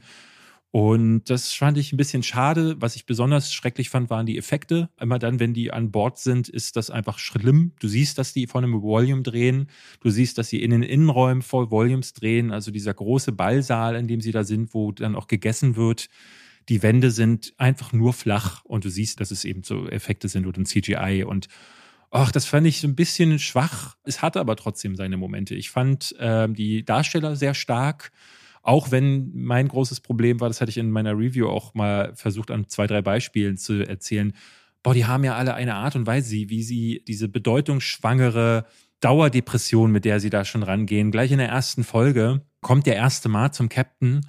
[0.71, 2.75] Und das fand ich ein bisschen schade.
[2.79, 4.89] Was ich besonders schrecklich fand, waren die Effekte.
[4.99, 7.71] Immer dann, wenn die an Bord sind, ist das einfach schlimm.
[7.79, 9.67] Du siehst, dass die von einem Volume drehen.
[9.99, 12.51] Du siehst, dass sie in den Innenräumen voll Volumes drehen.
[12.51, 16.07] Also dieser große Ballsaal, in dem sie da sind, wo dann auch gegessen wird.
[16.67, 20.45] Die Wände sind einfach nur flach und du siehst, dass es eben so Effekte sind
[20.45, 21.47] oder ein CGI und
[22.11, 23.95] Ach, das fand ich so ein bisschen schwach.
[24.03, 25.53] Es hatte aber trotzdem seine Momente.
[25.53, 28.11] Ich fand äh, die Darsteller sehr stark.
[28.63, 32.49] Auch wenn mein großes Problem war, das hatte ich in meiner Review auch mal versucht,
[32.51, 34.33] an zwei, drei Beispielen zu erzählen.
[34.81, 38.65] Boah, die haben ja alle eine Art und Weise, wie sie diese bedeutungsschwangere
[39.01, 41.11] Dauerdepression, mit der sie da schon rangehen.
[41.11, 44.21] Gleich in der ersten Folge kommt der erste Mal zum Captain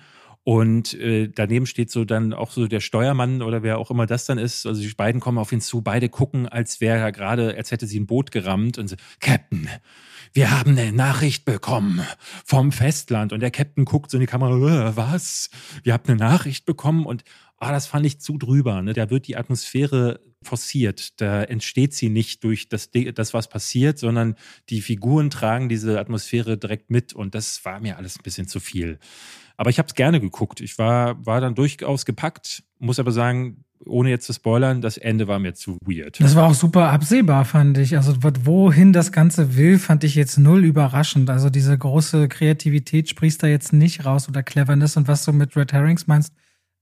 [0.42, 4.24] und äh, daneben steht so dann auch so der Steuermann oder wer auch immer das
[4.24, 4.66] dann ist.
[4.66, 7.86] Also die beiden kommen auf ihn zu, beide gucken, als wäre er gerade, als hätte
[7.86, 9.68] sie ein Boot gerammt und so, Captain,
[10.32, 12.00] wir haben eine Nachricht bekommen
[12.44, 13.32] vom Festland.
[13.32, 15.50] Und der Captain guckt so in die Kamera, was?
[15.82, 17.24] Wir haben eine Nachricht bekommen und
[17.58, 18.80] ah, das fand ich zu drüber.
[18.80, 18.94] Ne?
[18.94, 21.20] Da wird die Atmosphäre forciert.
[21.20, 24.36] Da entsteht sie nicht durch das, das, was passiert, sondern
[24.70, 27.12] die Figuren tragen diese Atmosphäre direkt mit.
[27.12, 28.98] Und das war mir alles ein bisschen zu viel.
[29.60, 30.62] Aber ich habe es gerne geguckt.
[30.62, 35.28] Ich war, war dann durchaus gepackt, muss aber sagen, ohne jetzt zu spoilern, das Ende
[35.28, 36.18] war mir zu weird.
[36.18, 37.98] Das war auch super absehbar, fand ich.
[37.98, 41.28] Also wohin das Ganze will, fand ich jetzt null überraschend.
[41.28, 45.54] Also diese große Kreativität sprichst da jetzt nicht raus oder Cleverness und was du mit
[45.54, 46.32] Red Herrings meinst.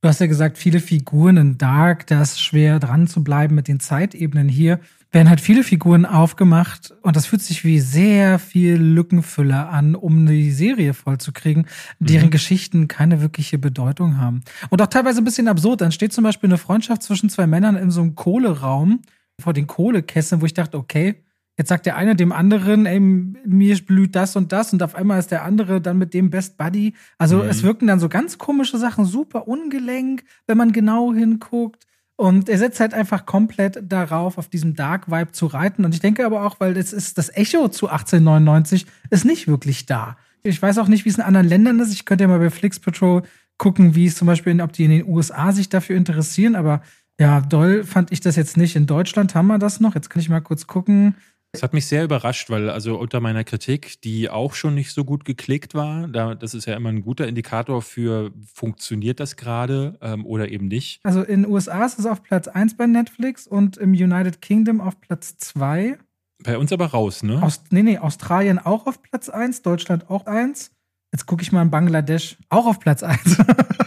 [0.01, 3.67] Du hast ja gesagt, viele Figuren in Dark, da ist schwer dran zu bleiben mit
[3.67, 4.79] den Zeitebenen hier
[5.11, 10.27] werden halt viele Figuren aufgemacht und das fühlt sich wie sehr viel Lückenfüller an, um
[10.27, 11.67] die Serie vollzukriegen,
[11.99, 12.33] deren mhm.
[12.33, 14.43] Geschichten keine wirkliche Bedeutung haben.
[14.69, 15.81] Und auch teilweise ein bisschen absurd.
[15.81, 19.01] Dann steht zum Beispiel eine Freundschaft zwischen zwei Männern in so einem Kohleraum
[19.41, 21.23] vor den Kohlekesseln, wo ich dachte, okay,
[21.59, 25.19] Jetzt sagt der eine dem anderen, ey, mir blüht das und das und auf einmal
[25.19, 26.95] ist der andere dann mit dem Best Buddy.
[27.19, 27.49] Also mhm.
[27.49, 31.88] es wirken dann so ganz komische Sachen, super ungelenk, wenn man genau hinguckt.
[32.21, 35.85] Und er setzt halt einfach komplett darauf, auf diesem Dark Vibe zu reiten.
[35.85, 39.87] Und ich denke aber auch, weil es ist das Echo zu 1899 ist nicht wirklich
[39.87, 40.17] da.
[40.43, 41.93] Ich weiß auch nicht, wie es in anderen Ländern ist.
[41.93, 43.23] Ich könnte ja mal bei Flix Patrol
[43.57, 46.57] gucken, wie es zum Beispiel, in, ob die in den USA sich dafür interessieren.
[46.57, 46.83] Aber
[47.21, 48.75] ja, doll fand ich das jetzt nicht.
[48.75, 49.95] In Deutschland haben wir das noch.
[49.95, 51.15] Jetzt kann ich mal kurz gucken.
[51.53, 55.05] Es hat mich sehr überrascht, weil also unter meiner Kritik, die auch schon nicht so
[55.05, 59.99] gut geklickt war, da, das ist ja immer ein guter Indikator für, funktioniert das gerade
[60.03, 61.01] ähm, oder eben nicht.
[61.05, 64.83] Also in den USA ist es auf Platz 1 bei Netflix und im United Kingdom
[64.83, 65.99] auf Platz 2.
[66.45, 67.43] Bei uns aber raus, ne?
[67.43, 70.71] Aus, nee, nee, Australien auch auf Platz 1, Deutschland auch 1.
[71.13, 73.39] Jetzt gucke ich mal in Bangladesch auch auf Platz 1.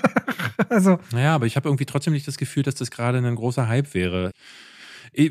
[0.70, 1.00] also.
[1.12, 3.94] Naja, aber ich habe irgendwie trotzdem nicht das Gefühl, dass das gerade ein großer Hype
[3.94, 4.32] wäre.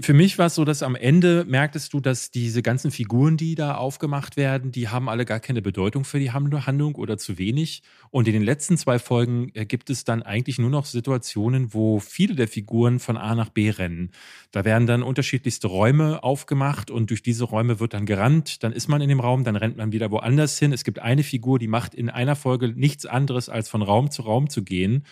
[0.03, 3.55] Für mich war es so, dass am Ende merktest du, dass diese ganzen Figuren, die
[3.55, 7.83] da aufgemacht werden, die haben alle gar keine Bedeutung für die Handlung oder zu wenig.
[8.11, 11.99] Und in den letzten zwei Folgen äh, gibt es dann eigentlich nur noch Situationen, wo
[11.99, 14.11] viele der Figuren von A nach B rennen.
[14.51, 18.63] Da werden dann unterschiedlichste Räume aufgemacht und durch diese Räume wird dann gerannt.
[18.63, 20.75] Dann ist man in dem Raum, dann rennt man wieder woanders hin.
[20.75, 24.21] Es gibt eine Figur, die macht in einer Folge nichts anderes, als von Raum zu
[24.21, 25.05] Raum zu gehen.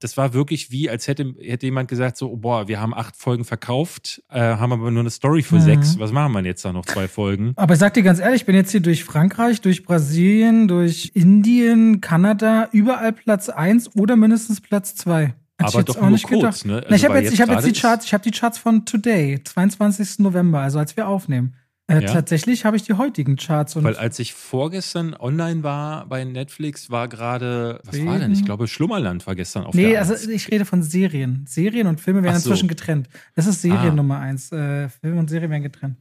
[0.00, 3.16] Das war wirklich wie, als hätte, hätte jemand gesagt, so, oh, boah, wir haben acht
[3.16, 5.62] Folgen verkauft, äh, haben aber nur eine Story für mhm.
[5.62, 5.98] sechs.
[5.98, 7.52] Was machen wir jetzt da noch zwei Folgen?
[7.56, 11.12] Aber ich sag dir ganz ehrlich, ich bin jetzt hier durch Frankreich, durch Brasilien, durch
[11.14, 15.34] Indien, Kanada, überall Platz eins oder mindestens Platz zwei.
[15.58, 16.76] Hätte aber doch nur kurz, ne?
[16.76, 18.84] Also Na, ich habe jetzt, ich hab jetzt die Charts, ich habe die Charts von
[18.84, 20.18] Today, 22.
[20.18, 21.54] November, also als wir aufnehmen.
[21.88, 22.12] Äh, ja?
[22.12, 23.76] Tatsächlich habe ich die heutigen Charts.
[23.76, 28.32] Und Weil als ich vorgestern online war bei Netflix, war gerade, was war denn?
[28.32, 31.44] Ich glaube, Schlummerland war gestern auf Nee, der also ich rede von Serien.
[31.46, 32.50] Serien und Filme werden so.
[32.50, 33.08] inzwischen getrennt.
[33.34, 33.94] Das ist Serien ah.
[33.94, 34.50] Nummer eins.
[34.50, 35.96] Äh, Filme und Serien werden getrennt.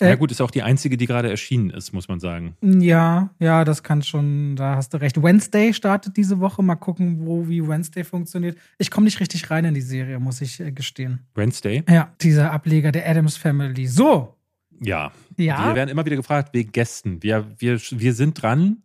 [0.00, 2.56] Ja äh, gut, ist auch die einzige, die gerade erschienen ist, muss man sagen.
[2.62, 5.20] Ja, ja, das kann schon, da hast du recht.
[5.22, 6.62] Wednesday startet diese Woche.
[6.62, 8.56] Mal gucken, wo, wie Wednesday funktioniert.
[8.78, 11.20] Ich komme nicht richtig rein in die Serie, muss ich äh, gestehen.
[11.34, 11.82] Wednesday?
[11.88, 13.86] Ja, dieser Ableger der Adams Family.
[13.86, 14.37] So,
[14.80, 15.12] ja.
[15.36, 15.68] ja.
[15.68, 17.22] Wir werden immer wieder gefragt wegen Gästen.
[17.22, 18.82] Wir, wir, wir sind dran.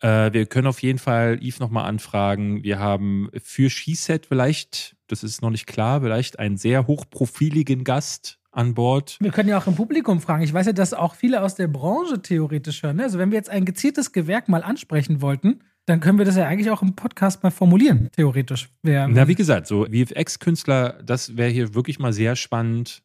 [0.00, 2.62] Äh, wir können auf jeden Fall Yves nochmal anfragen.
[2.62, 8.38] Wir haben für SheSet vielleicht, das ist noch nicht klar, vielleicht einen sehr hochprofiligen Gast
[8.52, 9.18] an Bord.
[9.20, 10.42] Wir können ja auch im Publikum fragen.
[10.42, 12.96] Ich weiß ja, dass auch viele aus der Branche theoretisch hören.
[12.96, 13.04] Ne?
[13.04, 16.46] Also wenn wir jetzt ein gezieltes Gewerk mal ansprechen wollten, dann können wir das ja
[16.46, 18.68] eigentlich auch im Podcast mal formulieren, theoretisch.
[18.82, 23.02] Wer, Na, wie gesagt, so VFX-Künstler, das wäre hier wirklich mal sehr spannend.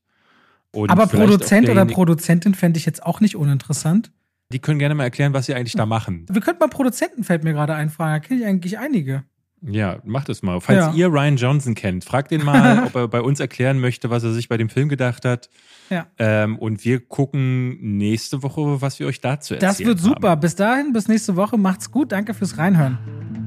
[0.72, 4.12] Und Aber Produzent oder Produzentin fände ich jetzt auch nicht uninteressant.
[4.52, 6.26] Die können gerne mal erklären, was sie eigentlich da machen.
[6.30, 8.14] Wir könnten mal Produzenten, fällt mir gerade einfallen.
[8.14, 9.24] Da kenne ich eigentlich einige.
[9.64, 10.60] Ja, macht es mal.
[10.60, 10.94] Falls ja.
[10.94, 14.34] ihr Ryan Johnson kennt, fragt ihn mal, ob er bei uns erklären möchte, was er
[14.34, 15.50] sich bei dem Film gedacht hat.
[15.90, 16.08] Ja.
[16.18, 19.70] Ähm, und wir gucken nächste Woche, was wir euch dazu erzählen.
[19.70, 20.32] Das wird super.
[20.32, 20.42] Haben.
[20.42, 21.58] Bis dahin, bis nächste Woche.
[21.58, 22.12] Macht's gut.
[22.12, 22.98] Danke fürs Reinhören.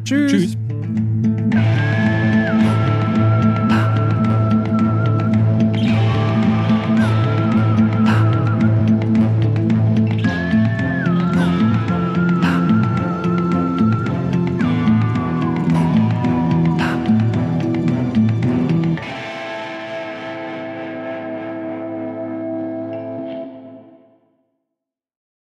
[0.04, 0.30] Tschüss.
[0.30, 0.56] Tschüss.